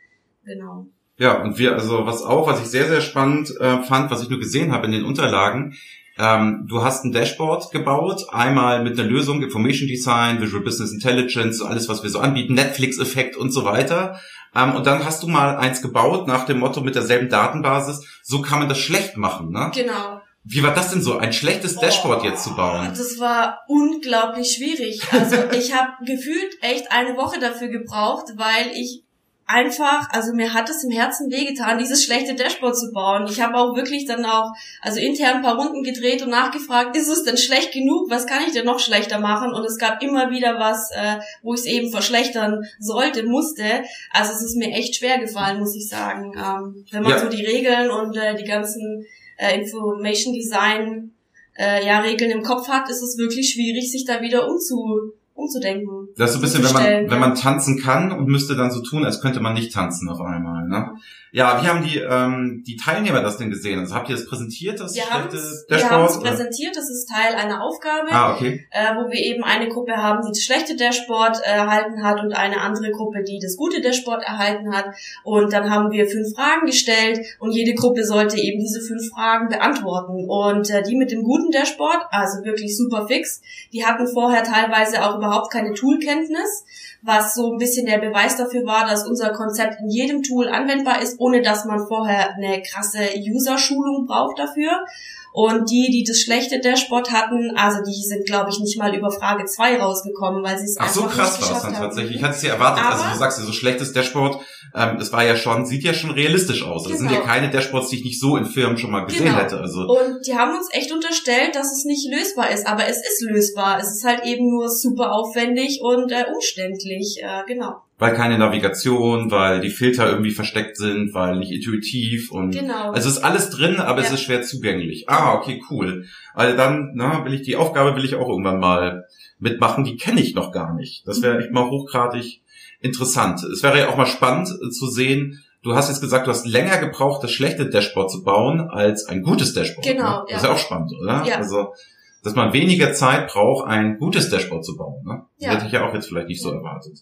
Genau. 0.45 0.87
Ja, 1.17 1.43
und 1.43 1.59
wir, 1.59 1.75
also 1.75 2.07
was 2.07 2.23
auch, 2.23 2.47
was 2.47 2.63
ich 2.63 2.69
sehr, 2.69 2.87
sehr 2.87 3.01
spannend 3.01 3.51
äh, 3.61 3.83
fand, 3.83 4.11
was 4.11 4.23
ich 4.23 4.31
nur 4.31 4.39
gesehen 4.39 4.73
habe 4.73 4.87
in 4.87 4.93
den 4.93 5.05
Unterlagen, 5.05 5.75
ähm, 6.19 6.67
du 6.69 6.83
hast 6.83 7.05
ein 7.05 7.13
Dashboard 7.13 7.71
gebaut, 7.73 8.27
einmal 8.31 8.83
mit 8.85 8.99
einer 8.99 9.09
Lösung, 9.09 9.43
Information 9.43 9.89
Design, 9.89 10.41
Visual 10.41 10.63
Business 10.63 10.93
Intelligence, 10.93 11.63
alles, 11.63 11.89
was 11.89 12.03
wir 12.03 12.11
so 12.11 12.19
anbieten, 12.19 12.55
Netflix-Effekt 12.55 13.37
und 13.37 13.53
so 13.53 13.65
weiter. 13.65 14.21
Ähm, 14.55 14.75
und 14.75 14.87
dann 14.87 15.05
hast 15.05 15.23
du 15.23 15.29
mal 15.29 15.57
eins 15.57 15.83
gebaut 15.83 16.27
nach 16.27 16.47
dem 16.47 16.59
Motto 16.59 16.81
mit 16.81 16.95
derselben 16.95 17.29
Datenbasis, 17.29 18.07
so 18.23 18.43
kann 18.43 18.59
man 18.59 18.69
das 18.69 18.79
schlecht 18.79 19.17
machen, 19.17 19.51
ne? 19.51 19.71
Genau. 19.75 20.21
Wie 20.43 20.63
war 20.63 20.75
das 20.75 20.91
denn 20.91 21.03
so, 21.03 21.19
ein 21.19 21.33
schlechtes 21.33 21.77
Dashboard 21.77 22.25
jetzt 22.25 22.45
zu 22.45 22.57
bauen? 22.57 22.89
Das 22.89 23.21
war 23.21 23.61
unglaublich 23.69 24.55
schwierig. 24.57 25.03
Also 25.13 25.37
ich 25.53 25.75
habe 25.75 25.93
gefühlt 26.05 26.63
echt 26.63 26.91
eine 26.91 27.17
Woche 27.17 27.39
dafür 27.39 27.69
gebraucht, 27.69 28.25
weil 28.37 28.71
ich 28.75 29.05
einfach, 29.51 30.09
also 30.11 30.33
mir 30.33 30.55
hat 30.55 30.71
es 30.71 30.85
im 30.85 30.91
Herzen 30.91 31.31
wehgetan, 31.31 31.79
dieses 31.79 32.05
schlechte 32.05 32.35
Dashboard 32.35 32.77
zu 32.77 32.93
bauen. 32.93 33.27
Ich 33.29 33.41
habe 33.41 33.57
auch 33.57 33.75
wirklich 33.75 34.07
dann 34.07 34.25
auch, 34.25 34.53
also 34.81 35.01
intern 35.01 35.37
ein 35.37 35.43
paar 35.43 35.59
Runden 35.59 35.83
gedreht 35.83 36.23
und 36.23 36.31
nachgefragt, 36.31 36.97
ist 36.97 37.09
es 37.09 37.25
denn 37.25 37.37
schlecht 37.37 37.73
genug? 37.73 38.11
Was 38.11 38.27
kann 38.27 38.45
ich 38.47 38.53
denn 38.53 38.65
noch 38.65 38.79
schlechter 38.79 39.19
machen? 39.19 39.53
Und 39.53 39.65
es 39.65 39.79
gab 39.79 40.03
immer 40.03 40.31
wieder 40.31 40.59
was, 40.59 40.91
äh, 40.93 41.19
wo 41.43 41.55
ich 41.55 41.61
es 41.61 41.67
eben 41.67 41.91
verschlechtern 41.91 42.65
sollte, 42.79 43.25
musste. 43.25 43.65
Also 44.13 44.33
es 44.33 44.43
ist 44.43 44.57
mir 44.57 44.71
echt 44.71 44.97
schwer 44.97 45.19
gefallen, 45.19 45.59
muss 45.59 45.75
ich 45.75 45.89
sagen. 45.89 46.33
Ähm, 46.37 46.85
wenn 46.91 47.03
man 47.03 47.13
ja. 47.13 47.19
so 47.19 47.29
die 47.29 47.45
Regeln 47.45 47.91
und 47.91 48.17
äh, 48.17 48.37
die 48.37 48.45
ganzen 48.45 49.05
äh, 49.37 49.59
Information 49.59 50.33
Design 50.33 51.13
äh, 51.59 51.85
ja, 51.85 52.01
Regeln 52.01 52.31
im 52.31 52.43
Kopf 52.43 52.69
hat, 52.69 52.89
ist 52.89 53.03
es 53.03 53.19
wirklich 53.19 53.53
schwierig, 53.53 53.91
sich 53.91 54.05
da 54.05 54.23
wieder 54.23 54.49
umzu 54.49 55.13
umzudenken. 55.41 56.09
Das 56.17 56.31
ist 56.31 56.35
so 56.35 56.39
ein 56.39 56.43
bisschen, 56.43 56.65
wenn 56.65 56.73
man, 56.73 57.11
wenn 57.11 57.21
man 57.21 57.35
tanzen 57.35 57.79
kann 57.79 58.13
und 58.13 58.27
müsste 58.27 58.57
dann 58.57 58.71
so 58.71 58.83
tun, 58.83 59.05
als 59.05 59.21
könnte 59.21 59.41
man 59.41 59.55
nicht 59.55 59.73
tanzen 59.73 60.09
auf 60.09 60.21
einmal. 60.21 60.69
Ne? 60.69 60.95
Ja, 61.33 61.63
wie 61.63 61.69
haben 61.69 61.85
die, 61.85 61.99
ähm, 61.99 62.65
die 62.67 62.77
Teilnehmer 62.77 63.23
das 63.23 63.37
denn 63.37 63.51
gesehen? 63.51 63.79
Also 63.79 63.95
habt 63.95 64.09
ihr 64.09 64.17
das 64.17 64.27
präsentiert, 64.27 64.81
das 64.81 64.97
wir? 64.97 65.03
Wir 65.03 65.91
haben 65.91 66.05
es 66.05 66.19
präsentiert, 66.19 66.75
das 66.75 66.91
ist 66.91 67.09
Teil 67.09 67.35
einer 67.35 67.63
Aufgabe, 67.63 68.11
ah, 68.11 68.35
okay. 68.35 68.67
äh, 68.73 68.97
wo 68.97 69.09
wir 69.09 69.21
eben 69.21 69.45
eine 69.45 69.69
Gruppe 69.69 69.97
haben, 69.97 70.23
die 70.23 70.33
das 70.33 70.43
schlechte 70.43 70.75
Dashboard 70.75 71.39
äh, 71.45 71.51
erhalten 71.51 72.03
hat 72.03 72.21
und 72.21 72.33
eine 72.33 72.61
andere 72.61 72.91
Gruppe, 72.91 73.23
die 73.23 73.39
das 73.41 73.57
gute 73.57 73.81
Dashboard 73.81 74.25
erhalten 74.25 74.75
hat. 74.75 74.87
Und 75.23 75.53
dann 75.53 75.71
haben 75.71 75.93
wir 75.93 76.09
fünf 76.09 76.35
Fragen 76.35 76.67
gestellt 76.67 77.21
und 77.39 77.53
jede 77.53 77.75
Gruppe 77.75 78.05
sollte 78.05 78.37
eben 78.37 78.59
diese 78.59 78.81
fünf 78.81 79.11
Fragen 79.11 79.49
beantworten. 79.49 80.29
Und 80.29 80.69
äh, 80.71 80.83
die 80.83 80.97
mit 80.97 81.13
dem 81.13 81.23
guten 81.23 81.53
Dashboard, 81.53 82.07
also 82.11 82.45
wirklich 82.45 82.77
super 82.77 83.07
fix, 83.07 83.41
die 83.73 83.87
hatten 83.87 84.09
vorher 84.09 84.43
teilweise 84.43 85.05
auch 85.05 85.21
überhaupt 85.31 85.53
keine 85.53 85.73
Toolkenntnis 85.73 86.65
was 87.03 87.35
so 87.35 87.53
ein 87.53 87.59
bisschen 87.59 87.87
der 87.87 87.99
Beweis 87.99 88.37
dafür 88.37 88.67
war, 88.67 88.87
dass 88.87 89.07
unser 89.07 89.31
Konzept 89.31 89.81
in 89.81 89.89
jedem 89.89 90.23
Tool 90.23 90.49
anwendbar 90.49 91.01
ist, 91.01 91.19
ohne 91.19 91.43
dass 91.43 91.65
man 91.65 91.87
vorher 91.87 92.35
eine 92.35 92.63
krasse 92.63 93.01
User-Schulung 93.17 94.07
braucht 94.07 94.39
dafür. 94.39 94.85
Und 95.33 95.71
die, 95.71 95.91
die 95.93 96.05
das 96.07 96.21
schlechte 96.21 96.61
Dashboard 96.61 97.13
hatten, 97.13 97.53
also 97.57 97.79
die 97.85 98.03
sind, 98.03 98.27
glaube 98.27 98.51
ich, 98.51 98.59
nicht 98.59 98.79
mal 98.79 98.95
über 98.95 99.11
Frage 99.11 99.45
2 99.45 99.81
rausgekommen, 99.81 100.43
weil 100.43 100.59
sie 100.59 100.65
es 100.65 100.77
Ach 100.79 100.89
so 100.89 101.03
krass 101.03 101.41
war 101.41 101.57
es 101.57 101.63
dann 101.63 101.75
tatsächlich. 101.75 102.17
Ich 102.17 102.23
hatte 102.23 102.35
es 102.35 102.43
ja 102.43 102.55
erwartet. 102.55 102.85
Also 102.85 102.97
Aber 102.97 103.05
also 103.05 103.15
du 103.15 103.19
sagst 103.19 103.39
ja 103.39 103.45
so 103.45 103.53
schlechtes 103.53 103.93
Dashboard, 103.93 104.41
ähm, 104.75 104.97
das 104.99 105.13
war 105.13 105.25
ja 105.25 105.37
schon, 105.37 105.67
sieht 105.67 105.85
ja 105.85 105.95
schon 105.95 106.11
realistisch 106.11 106.65
aus. 106.65 106.85
Das 106.85 106.99
sind 106.99 107.11
ja 107.11 107.21
genau. 107.21 107.27
keine 107.27 107.51
Dashboards, 107.51 107.91
die 107.91 107.97
ich 107.97 108.05
nicht 108.05 108.21
so 108.21 108.37
in 108.37 108.45
Firmen 108.45 108.77
schon 108.77 108.91
mal 108.91 109.05
gesehen 109.05 109.27
genau. 109.27 109.39
hätte. 109.39 109.59
Also 109.59 109.83
und 109.83 110.27
die 110.27 110.37
haben 110.37 110.57
uns 110.57 110.69
echt 110.73 110.93
unterstellt, 110.93 111.55
dass 111.55 111.73
es 111.73 111.85
nicht 111.85 112.11
lösbar 112.11 112.51
ist. 112.51 112.67
Aber 112.67 112.87
es 112.87 112.97
ist 112.97 113.23
lösbar. 113.23 113.79
Es 113.79 113.91
ist 113.93 114.05
halt 114.05 114.25
eben 114.25 114.51
nur 114.51 114.69
super 114.69 115.13
aufwendig 115.13 115.81
und 115.81 116.11
äh, 116.11 116.25
umständlich. 116.35 117.19
Äh, 117.23 117.45
genau 117.47 117.83
weil 118.01 118.15
keine 118.15 118.39
Navigation, 118.39 119.31
weil 119.31 119.61
die 119.61 119.71
Filter 119.71 120.11
irgendwie 120.11 120.33
versteckt 120.33 120.77
sind, 120.77 121.15
weil 121.15 121.37
nicht 121.37 121.53
intuitiv 121.53 122.33
und 122.33 122.51
genau. 122.51 122.91
also 122.91 123.09
ist 123.09 123.19
alles 123.19 123.51
drin, 123.51 123.77
aber 123.77 124.01
ja. 124.01 124.07
es 124.07 124.13
ist 124.13 124.23
schwer 124.23 124.43
zugänglich. 124.43 125.09
Ah, 125.09 125.35
okay, 125.35 125.63
cool. 125.71 126.07
Also 126.35 126.57
dann, 126.57 126.93
na, 126.95 127.25
will 127.25 127.35
ich 127.35 127.43
die 127.43 127.57
Aufgabe 127.57 127.95
will 127.95 128.05
ich 128.05 128.17
auch 128.17 128.29
irgendwann 128.29 128.59
mal 128.59 129.05
mitmachen, 129.39 129.85
die 129.85 129.97
kenne 129.97 130.21
ich 130.21 130.35
noch 130.35 130.51
gar 130.51 130.75
nicht. 130.75 131.07
Das 131.07 131.23
wäre 131.23 131.39
echt 131.39 131.53
mal 131.53 131.69
hochgradig 131.71 132.41
interessant. 132.81 133.45
Es 133.45 133.63
wäre 133.63 133.79
ja 133.79 133.89
auch 133.91 133.97
mal 133.97 134.07
spannend 134.07 134.49
äh, 134.49 134.71
zu 134.71 134.89
sehen, 134.89 135.45
Du 135.63 135.75
hast 135.75 135.91
jetzt 135.91 136.01
gesagt, 136.01 136.27
du 136.27 136.31
hast 136.31 136.47
länger 136.47 136.79
gebraucht, 136.79 137.23
das 137.23 137.33
schlechte 137.33 137.69
Dashboard 137.69 138.11
zu 138.11 138.25
bauen, 138.25 138.71
als 138.71 139.05
ein 139.07 139.23
gutes 139.23 139.53
Dashboard. 139.53 139.87
Genau. 139.87 140.21
Ne? 140.21 140.25
Das 140.31 140.39
ist 140.39 140.49
ja 140.49 140.55
auch 140.55 140.59
spannend, 140.59 140.93
oder? 140.99 141.23
Ja. 141.27 141.37
Also, 141.37 141.75
dass 142.23 142.35
man 142.35 142.55
weniger 142.55 142.95
Zeit 142.95 143.29
braucht, 143.29 143.69
ein 143.69 143.99
gutes 143.99 144.31
Dashboard 144.31 144.65
zu 144.65 144.75
bauen. 144.77 145.05
Ne? 145.05 145.23
Das 145.39 145.47
ja. 145.47 145.53
hätte 145.53 145.67
ich 145.67 145.73
ja 145.73 145.87
auch 145.87 145.93
jetzt 145.93 146.09
vielleicht 146.09 146.29
nicht 146.29 146.43
so 146.43 146.51
erwartet. 146.51 147.01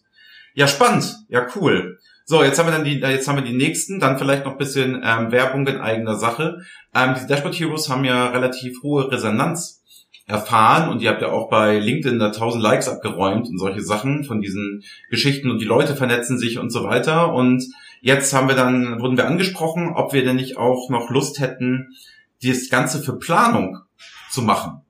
Ja, 0.58 0.66
spannend. 0.66 1.24
Ja, 1.28 1.46
cool. 1.54 2.00
So, 2.24 2.42
jetzt 2.42 2.58
haben 2.58 2.66
wir 2.66 2.72
dann 2.72 2.82
die, 2.82 2.98
jetzt 2.98 3.28
haben 3.28 3.36
wir 3.36 3.44
die 3.44 3.56
nächsten, 3.56 4.00
dann 4.00 4.18
vielleicht 4.18 4.44
noch 4.44 4.58
bisschen 4.58 5.00
ähm, 5.04 5.30
Werbung 5.30 5.64
in 5.68 5.76
eigener 5.76 6.16
Sache. 6.16 6.62
Ähm, 6.92 7.14
die 7.14 7.28
Dashboard 7.28 7.54
Heroes 7.54 7.88
haben 7.88 8.04
ja 8.04 8.30
relativ 8.30 8.82
hohe 8.82 9.08
Resonanz 9.08 9.84
erfahren 10.26 10.88
und 10.88 11.00
ihr 11.00 11.10
habt 11.10 11.22
ja 11.22 11.30
auch 11.30 11.48
bei 11.48 11.78
LinkedIn 11.78 12.18
da 12.18 12.26
1000 12.26 12.60
Likes 12.60 12.88
abgeräumt 12.88 13.48
und 13.48 13.56
solche 13.56 13.82
Sachen 13.82 14.24
von 14.24 14.40
diesen 14.40 14.82
Geschichten 15.10 15.48
und 15.48 15.60
die 15.60 15.64
Leute 15.64 15.94
vernetzen 15.94 16.38
sich 16.38 16.58
und 16.58 16.70
so 16.70 16.82
weiter 16.82 17.32
und 17.32 17.64
jetzt 18.00 18.34
haben 18.34 18.48
wir 18.48 18.56
dann, 18.56 19.00
wurden 19.00 19.16
wir 19.16 19.28
angesprochen, 19.28 19.92
ob 19.94 20.12
wir 20.12 20.24
denn 20.24 20.34
nicht 20.34 20.56
auch 20.56 20.90
noch 20.90 21.08
Lust 21.08 21.38
hätten, 21.38 21.94
das 22.42 22.68
Ganze 22.68 23.00
für 23.00 23.16
Planung 23.16 23.78
zu 24.28 24.42
machen. 24.42 24.80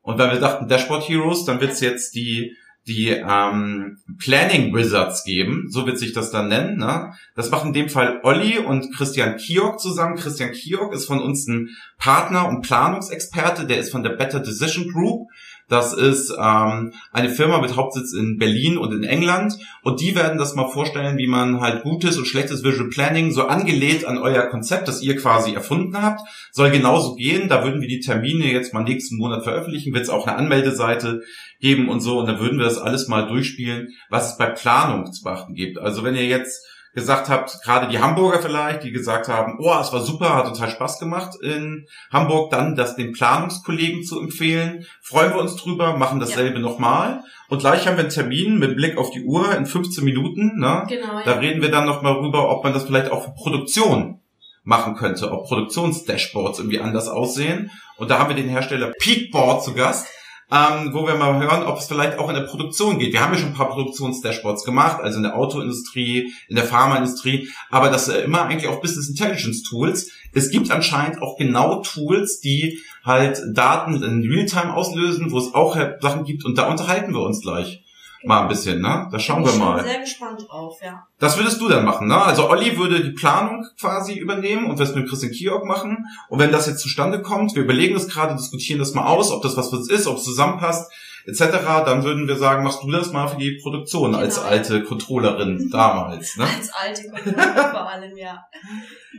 Und 0.00 0.18
weil 0.18 0.32
wir 0.32 0.40
dachten, 0.40 0.68
Dashboard 0.68 1.06
Heroes, 1.06 1.44
dann 1.44 1.60
wird's 1.60 1.80
jetzt 1.80 2.14
die 2.14 2.56
die 2.88 3.10
ähm, 3.10 3.98
Planning 4.18 4.74
Wizards 4.74 5.22
geben, 5.24 5.66
so 5.68 5.86
wird 5.86 5.98
sich 5.98 6.14
das 6.14 6.30
dann 6.30 6.48
nennen. 6.48 6.78
Ne? 6.78 7.12
Das 7.34 7.50
machen 7.50 7.68
in 7.68 7.74
dem 7.74 7.88
Fall 7.88 8.20
Olli 8.22 8.58
und 8.58 8.92
Christian 8.96 9.36
Kiok 9.36 9.78
zusammen. 9.78 10.16
Christian 10.16 10.52
Kiok 10.52 10.94
ist 10.94 11.06
von 11.06 11.20
uns 11.20 11.46
ein 11.46 11.68
Partner 11.98 12.48
und 12.48 12.62
Planungsexperte, 12.62 13.66
der 13.66 13.78
ist 13.78 13.92
von 13.92 14.02
der 14.02 14.16
Better 14.16 14.40
Decision 14.40 14.88
Group. 14.88 15.28
Das 15.68 15.92
ist 15.92 16.34
ähm, 16.38 16.94
eine 17.12 17.28
Firma 17.28 17.60
mit 17.60 17.76
Hauptsitz 17.76 18.14
in 18.14 18.38
Berlin 18.38 18.78
und 18.78 18.92
in 18.92 19.04
England. 19.04 19.54
Und 19.82 20.00
die 20.00 20.14
werden 20.14 20.38
das 20.38 20.54
mal 20.54 20.68
vorstellen, 20.68 21.18
wie 21.18 21.26
man 21.26 21.60
halt 21.60 21.82
gutes 21.82 22.16
und 22.16 22.26
schlechtes 22.26 22.64
Visual 22.64 22.88
Planning 22.88 23.32
so 23.32 23.44
angelehnt 23.44 24.06
an 24.06 24.18
euer 24.18 24.46
Konzept, 24.46 24.88
das 24.88 25.02
ihr 25.02 25.16
quasi 25.16 25.52
erfunden 25.52 26.00
habt, 26.00 26.20
soll 26.52 26.70
genauso 26.70 27.16
gehen. 27.16 27.48
Da 27.48 27.64
würden 27.64 27.82
wir 27.82 27.88
die 27.88 28.00
Termine 28.00 28.50
jetzt 28.50 28.72
mal 28.72 28.82
nächsten 28.82 29.18
Monat 29.18 29.44
veröffentlichen. 29.44 29.92
Wird 29.92 30.04
es 30.04 30.10
auch 30.10 30.26
eine 30.26 30.36
Anmeldeseite 30.36 31.20
geben 31.60 31.88
und 31.88 32.00
so. 32.00 32.18
Und 32.18 32.26
da 32.26 32.40
würden 32.40 32.58
wir 32.58 32.64
das 32.64 32.78
alles 32.78 33.08
mal 33.08 33.28
durchspielen, 33.28 33.88
was 34.08 34.32
es 34.32 34.38
bei 34.38 34.46
Planung 34.46 35.12
zu 35.12 35.22
beachten 35.22 35.54
gibt. 35.54 35.78
Also 35.78 36.02
wenn 36.02 36.14
ihr 36.14 36.26
jetzt 36.26 36.64
gesagt 36.98 37.28
habt, 37.28 37.62
gerade 37.62 37.88
die 37.88 38.00
Hamburger 38.00 38.40
vielleicht, 38.40 38.82
die 38.82 38.90
gesagt 38.90 39.28
haben, 39.28 39.56
oh, 39.60 39.78
es 39.80 39.92
war 39.92 40.00
super, 40.00 40.34
hat 40.34 40.46
total 40.46 40.68
Spaß 40.68 40.98
gemacht 40.98 41.36
in 41.40 41.86
Hamburg, 42.12 42.50
dann 42.50 42.74
das 42.74 42.96
den 42.96 43.12
Planungskollegen 43.12 44.02
zu 44.02 44.20
empfehlen. 44.20 44.84
Freuen 45.00 45.32
wir 45.32 45.40
uns 45.40 45.54
drüber, 45.56 45.96
machen 45.96 46.18
dasselbe 46.18 46.56
ja. 46.56 46.60
nochmal. 46.60 47.22
Und 47.48 47.60
gleich 47.60 47.86
haben 47.86 47.96
wir 47.96 48.04
einen 48.04 48.12
Termin 48.12 48.58
mit 48.58 48.76
Blick 48.76 48.98
auf 48.98 49.10
die 49.10 49.22
Uhr 49.22 49.56
in 49.56 49.64
15 49.64 50.04
Minuten. 50.04 50.58
Ne? 50.58 50.86
Genau, 50.88 51.22
da 51.24 51.34
reden 51.34 51.62
wir 51.62 51.70
dann 51.70 51.86
nochmal 51.86 52.14
rüber, 52.14 52.50
ob 52.50 52.64
man 52.64 52.72
das 52.72 52.84
vielleicht 52.84 53.12
auch 53.12 53.24
für 53.24 53.34
Produktion 53.34 54.20
machen 54.64 54.96
könnte, 54.96 55.30
ob 55.30 55.46
Produktionsdashboards 55.46 56.58
irgendwie 56.58 56.80
anders 56.80 57.08
aussehen. 57.08 57.70
Und 57.96 58.10
da 58.10 58.18
haben 58.18 58.28
wir 58.28 58.36
den 58.36 58.48
Hersteller 58.48 58.92
Peakboard 58.98 59.62
zu 59.62 59.72
Gast. 59.74 60.08
Ähm, 60.50 60.90
wo 60.94 61.06
wir 61.06 61.14
mal 61.14 61.38
hören, 61.38 61.64
ob 61.64 61.78
es 61.78 61.86
vielleicht 61.86 62.18
auch 62.18 62.28
in 62.28 62.34
der 62.34 62.42
Produktion 62.42 62.98
geht. 62.98 63.12
Wir 63.12 63.20
haben 63.20 63.32
ja 63.32 63.38
schon 63.38 63.50
ein 63.50 63.54
paar 63.54 63.68
Produktions-Dashboards 63.68 64.64
gemacht, 64.64 65.00
also 65.02 65.18
in 65.18 65.22
der 65.22 65.36
Autoindustrie, 65.36 66.32
in 66.48 66.56
der 66.56 66.64
Pharmaindustrie, 66.64 67.48
aber 67.70 67.90
das 67.90 68.08
äh, 68.08 68.22
immer 68.22 68.42
eigentlich 68.42 68.68
auch 68.68 68.80
Business 68.80 69.08
Intelligence 69.08 69.62
Tools. 69.62 70.10
Es 70.32 70.50
gibt 70.50 70.70
anscheinend 70.70 71.20
auch 71.20 71.36
genau 71.36 71.82
Tools, 71.82 72.40
die 72.40 72.80
halt 73.04 73.40
Daten 73.52 74.02
in 74.02 74.22
Realtime 74.22 74.74
auslösen, 74.74 75.30
wo 75.30 75.38
es 75.38 75.54
auch 75.54 75.76
Sachen 76.00 76.24
gibt 76.24 76.44
und 76.44 76.56
da 76.56 76.68
unterhalten 76.70 77.12
wir 77.12 77.20
uns 77.20 77.40
gleich 77.40 77.82
mal 78.24 78.42
ein 78.42 78.48
bisschen, 78.48 78.80
ne? 78.80 79.08
Da 79.12 79.18
schauen 79.18 79.42
Bin 79.42 79.46
wir 79.46 79.52
ich 79.52 79.58
mal. 79.58 79.78
schon 79.78 79.88
sehr 79.88 80.00
gespannt 80.00 80.44
drauf, 80.48 80.76
ja. 80.82 81.06
Das 81.18 81.36
würdest 81.38 81.60
du 81.60 81.68
dann 81.68 81.84
machen, 81.84 82.08
ne? 82.08 82.20
Also 82.20 82.48
Olli 82.50 82.76
würde 82.78 83.02
die 83.02 83.10
Planung 83.12 83.64
quasi 83.80 84.14
übernehmen 84.18 84.66
und 84.70 84.78
das 84.80 84.94
mit 84.94 85.08
Christian 85.08 85.32
Kiok 85.32 85.64
machen. 85.64 86.06
Und 86.28 86.38
wenn 86.38 86.52
das 86.52 86.66
jetzt 86.66 86.80
zustande 86.80 87.22
kommt, 87.22 87.54
wir 87.54 87.62
überlegen 87.62 87.94
das 87.94 88.08
gerade, 88.08 88.34
diskutieren 88.36 88.78
das 88.80 88.94
mal 88.94 89.06
aus, 89.06 89.30
ob 89.30 89.42
das 89.42 89.56
was 89.56 89.70
für 89.70 89.76
uns 89.76 89.90
ist, 89.90 90.06
ob 90.06 90.16
es 90.18 90.24
zusammenpasst, 90.24 90.90
etc., 91.26 91.40
dann 91.84 92.04
würden 92.04 92.26
wir 92.26 92.36
sagen, 92.36 92.64
machst 92.64 92.82
du 92.82 92.90
das 92.90 93.12
mal 93.12 93.28
für 93.28 93.36
die 93.38 93.58
Produktion 93.62 94.14
als 94.14 94.36
Genau. 94.36 94.48
alte 94.48 94.82
Controllerin 94.84 95.68
damals, 95.72 96.36
ne? 96.36 96.44
Als 96.44 96.70
alte 96.72 97.08
Kontrolle 97.10 97.54
vor 97.70 97.88
allem, 97.88 98.16
ja. 98.16 98.44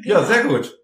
Ja, 0.03 0.19
Genau. 0.19 0.23
sehr 0.27 0.43
gut. 0.45 0.78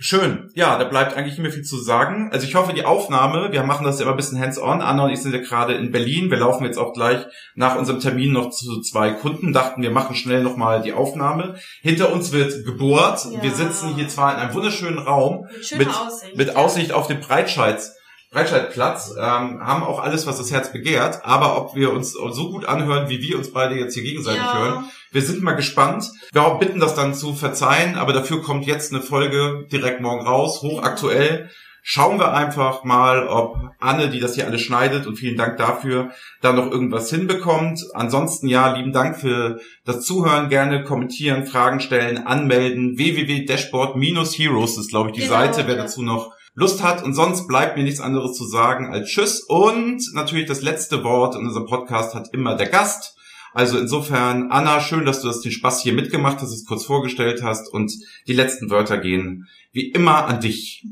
Schön. 0.00 0.50
Ja, 0.54 0.76
da 0.76 0.84
bleibt 0.84 1.16
eigentlich 1.16 1.34
nicht 1.34 1.42
mehr 1.42 1.52
viel 1.52 1.62
zu 1.62 1.76
sagen. 1.76 2.28
Also 2.32 2.46
ich 2.46 2.54
hoffe, 2.56 2.72
die 2.72 2.84
Aufnahme, 2.84 3.52
wir 3.52 3.62
machen 3.62 3.84
das 3.84 3.98
ja 3.98 4.02
immer 4.04 4.12
ein 4.14 4.16
bisschen 4.16 4.40
hands-on. 4.40 4.80
Anna 4.82 5.04
und 5.04 5.10
ich 5.10 5.22
sind 5.22 5.32
ja 5.32 5.40
gerade 5.40 5.74
in 5.74 5.92
Berlin. 5.92 6.30
Wir 6.30 6.38
laufen 6.38 6.64
jetzt 6.64 6.78
auch 6.78 6.92
gleich 6.92 7.24
nach 7.54 7.76
unserem 7.76 8.00
Termin 8.00 8.32
noch 8.32 8.50
zu 8.50 8.80
zwei 8.80 9.12
Kunden. 9.12 9.52
Dachten, 9.52 9.82
wir 9.82 9.90
machen 9.92 10.16
schnell 10.16 10.42
nochmal 10.42 10.82
die 10.82 10.92
Aufnahme. 10.92 11.56
Hinter 11.80 12.12
uns 12.12 12.32
wird 12.32 12.64
gebohrt. 12.64 13.24
Ja. 13.30 13.42
Wir 13.42 13.52
sitzen 13.52 13.94
hier 13.94 14.08
zwar 14.08 14.34
in 14.34 14.40
einem 14.40 14.54
wunderschönen 14.54 14.98
Raum 14.98 15.46
Mit 15.70 15.78
mit- 15.78 15.88
Aussicht. 15.88 16.36
mit. 16.36 16.56
Aussicht 16.56 16.92
auf 16.92 17.06
den 17.06 17.20
Breitscheids. 17.20 17.94
Breitscheidplatz, 18.34 19.14
ähm, 19.16 19.60
haben 19.64 19.82
auch 19.84 20.02
alles, 20.02 20.26
was 20.26 20.38
das 20.38 20.50
Herz 20.50 20.72
begehrt, 20.72 21.20
aber 21.24 21.56
ob 21.56 21.74
wir 21.76 21.92
uns 21.92 22.12
so 22.12 22.50
gut 22.50 22.66
anhören, 22.66 23.08
wie 23.08 23.20
wir 23.22 23.38
uns 23.38 23.52
beide 23.52 23.76
jetzt 23.76 23.94
hier 23.94 24.02
gegenseitig 24.02 24.40
Ja. 24.42 24.58
hören, 24.58 24.84
wir 25.12 25.22
sind 25.22 25.42
mal 25.42 25.52
gespannt. 25.52 26.10
Wir 26.32 26.42
bitten 26.58 26.80
das 26.80 26.96
dann 26.96 27.14
zu 27.14 27.32
verzeihen, 27.34 27.96
aber 27.96 28.12
dafür 28.12 28.42
kommt 28.42 28.66
jetzt 28.66 28.92
eine 28.92 29.00
Folge 29.02 29.66
direkt 29.70 30.00
morgen 30.00 30.26
raus, 30.26 30.60
hochaktuell. 30.62 31.48
Schauen 31.86 32.18
wir 32.18 32.32
einfach 32.32 32.82
mal, 32.82 33.28
ob 33.28 33.56
Anne, 33.78 34.08
die 34.08 34.18
das 34.18 34.34
hier 34.34 34.46
alles 34.46 34.62
schneidet, 34.62 35.06
und 35.06 35.16
vielen 35.16 35.36
Dank 35.36 35.58
dafür, 35.58 36.10
da 36.40 36.52
noch 36.54 36.70
irgendwas 36.70 37.10
hinbekommt. 37.10 37.78
Ansonsten 37.92 38.48
ja, 38.48 38.74
lieben 38.74 38.92
Dank 38.92 39.18
für 39.20 39.60
das 39.84 40.00
Zuhören. 40.00 40.48
Gerne 40.48 40.82
kommentieren, 40.82 41.46
Fragen 41.46 41.80
stellen, 41.80 42.26
anmelden. 42.26 42.96
www.dashboard-heroes 42.96 44.78
ist, 44.78 44.90
glaube 44.90 45.10
ich, 45.10 45.14
die 45.16 45.20
Genau, 45.20 45.34
Seite, 45.34 45.64
wer 45.66 45.76
ja. 45.76 45.82
dazu 45.82 46.02
noch 46.02 46.32
Lust 46.54 46.82
hat. 46.82 47.02
Und 47.02 47.14
sonst 47.14 47.46
bleibt 47.46 47.76
mir 47.76 47.84
nichts 47.84 48.00
anderes 48.00 48.36
zu 48.36 48.46
sagen 48.46 48.92
als 48.92 49.08
Tschüss. 49.08 49.42
Und 49.42 50.02
natürlich 50.14 50.46
das 50.46 50.62
letzte 50.62 51.04
Wort 51.04 51.34
in 51.34 51.46
unserem 51.46 51.66
Podcast 51.66 52.14
hat 52.14 52.32
immer 52.32 52.56
der 52.56 52.68
Gast. 52.68 53.16
Also 53.54 53.78
insofern, 53.78 54.50
Anna, 54.50 54.80
schön, 54.80 55.04
dass 55.04 55.20
du 55.20 55.28
das 55.28 55.40
den 55.40 55.52
Spaß 55.52 55.82
hier 55.82 55.92
mitgemacht 55.92 56.38
hast, 56.38 56.52
es 56.52 56.66
kurz 56.66 56.84
vorgestellt 56.84 57.42
hast 57.42 57.72
und 57.72 57.92
die 58.26 58.32
letzten 58.32 58.68
Wörter 58.68 58.98
gehen 58.98 59.46
wie 59.74 59.90
immer 59.90 60.26
an 60.26 60.40
dich. 60.40 60.84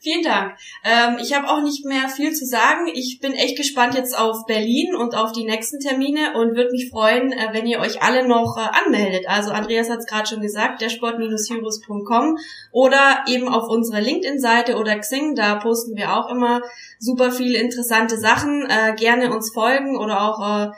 Vielen 0.00 0.22
Dank. 0.22 0.56
Ähm, 0.84 1.18
ich 1.20 1.34
habe 1.34 1.48
auch 1.48 1.62
nicht 1.62 1.84
mehr 1.84 2.08
viel 2.08 2.32
zu 2.32 2.46
sagen. 2.46 2.86
Ich 2.92 3.18
bin 3.20 3.32
echt 3.32 3.56
gespannt 3.56 3.94
jetzt 3.94 4.18
auf 4.18 4.46
Berlin 4.46 4.94
und 4.94 5.14
auf 5.14 5.32
die 5.32 5.44
nächsten 5.44 5.80
Termine 5.80 6.34
und 6.34 6.56
würde 6.56 6.70
mich 6.70 6.88
freuen, 6.90 7.32
äh, 7.32 7.48
wenn 7.52 7.66
ihr 7.66 7.78
euch 7.80 8.02
alle 8.02 8.26
noch 8.26 8.56
äh, 8.56 8.84
anmeldet. 8.84 9.28
Also 9.28 9.50
Andreas 9.50 9.90
hat 9.90 9.98
es 9.98 10.06
gerade 10.06 10.28
schon 10.28 10.40
gesagt, 10.40 10.82
dashboard-heroes.com 10.82 12.38
oder 12.72 13.24
eben 13.28 13.48
auf 13.48 13.68
unserer 13.68 14.00
LinkedIn-Seite 14.00 14.76
oder 14.76 14.98
Xing. 14.98 15.34
Da 15.34 15.56
posten 15.56 15.96
wir 15.96 16.16
auch 16.16 16.30
immer 16.30 16.62
super 16.98 17.30
viele 17.32 17.58
interessante 17.58 18.18
Sachen. 18.18 18.66
Äh, 18.68 18.94
gerne 18.96 19.32
uns 19.32 19.52
folgen 19.52 19.96
oder 19.96 20.22
auch 20.22 20.68
äh, 20.68 20.70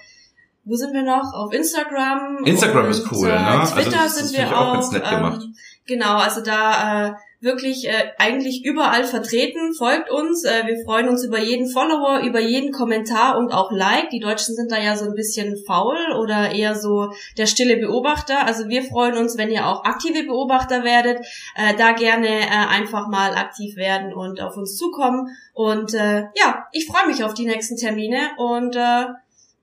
wo 0.65 0.75
sind 0.77 0.95
wir 0.95 1.03
noch? 1.03 1.33
Auf 1.35 1.53
Instagram. 1.53 2.45
Instagram 2.45 2.87
und, 2.87 2.91
ist 2.91 3.13
cool, 3.13 3.29
äh, 3.29 3.33
ne? 3.33 3.61
Also 3.61 3.75
Twitter 3.75 3.91
das 4.05 4.17
sind 4.17 4.39
wir 4.39 4.49
auch 4.49 4.69
auch. 4.69 4.73
ganz 4.75 4.93
nett 4.93 5.09
gemacht. 5.09 5.43
Ähm, 5.43 5.55
genau, 5.87 6.17
also 6.17 6.41
da 6.41 7.09
äh, 7.09 7.13
wirklich 7.45 7.87
äh, 7.87 8.13
eigentlich 8.19 8.65
überall 8.65 9.05
vertreten. 9.05 9.75
Folgt 9.75 10.11
uns. 10.11 10.45
Äh, 10.45 10.67
wir 10.67 10.83
freuen 10.85 11.09
uns 11.09 11.23
über 11.23 11.39
jeden 11.39 11.69
Follower, 11.69 12.21
über 12.21 12.41
jeden 12.41 12.73
Kommentar 12.73 13.37
und 13.39 13.53
auch 13.53 13.71
Like. 13.71 14.11
Die 14.11 14.21
Deutschen 14.21 14.55
sind 14.55 14.73
da 14.73 14.79
ja 14.79 14.97
so 14.97 15.05
ein 15.05 15.15
bisschen 15.15 15.63
faul 15.67 15.99
oder 16.19 16.53
eher 16.53 16.75
so 16.75 17.13
der 17.37 17.47
stille 17.47 17.77
Beobachter. 17.77 18.47
Also 18.47 18.69
wir 18.69 18.83
freuen 18.83 19.19
uns, 19.19 19.37
wenn 19.37 19.51
ihr 19.51 19.67
auch 19.67 19.85
aktive 19.85 20.25
Beobachter 20.25 20.83
werdet. 20.83 21.19
Äh, 21.55 21.75
da 21.77 21.93
gerne 21.93 22.29
äh, 22.29 22.49
einfach 22.49 23.09
mal 23.09 23.37
aktiv 23.37 23.77
werden 23.77 24.15
und 24.15 24.41
auf 24.41 24.57
uns 24.57 24.77
zukommen. 24.77 25.29
Und 25.53 25.95
äh, 25.95 26.23
ja, 26.35 26.67
ich 26.73 26.87
freue 26.87 27.07
mich 27.07 27.23
auf 27.23 27.35
die 27.35 27.47
nächsten 27.47 27.77
Termine 27.77 28.31
und 28.39 28.75
äh, 28.75 29.05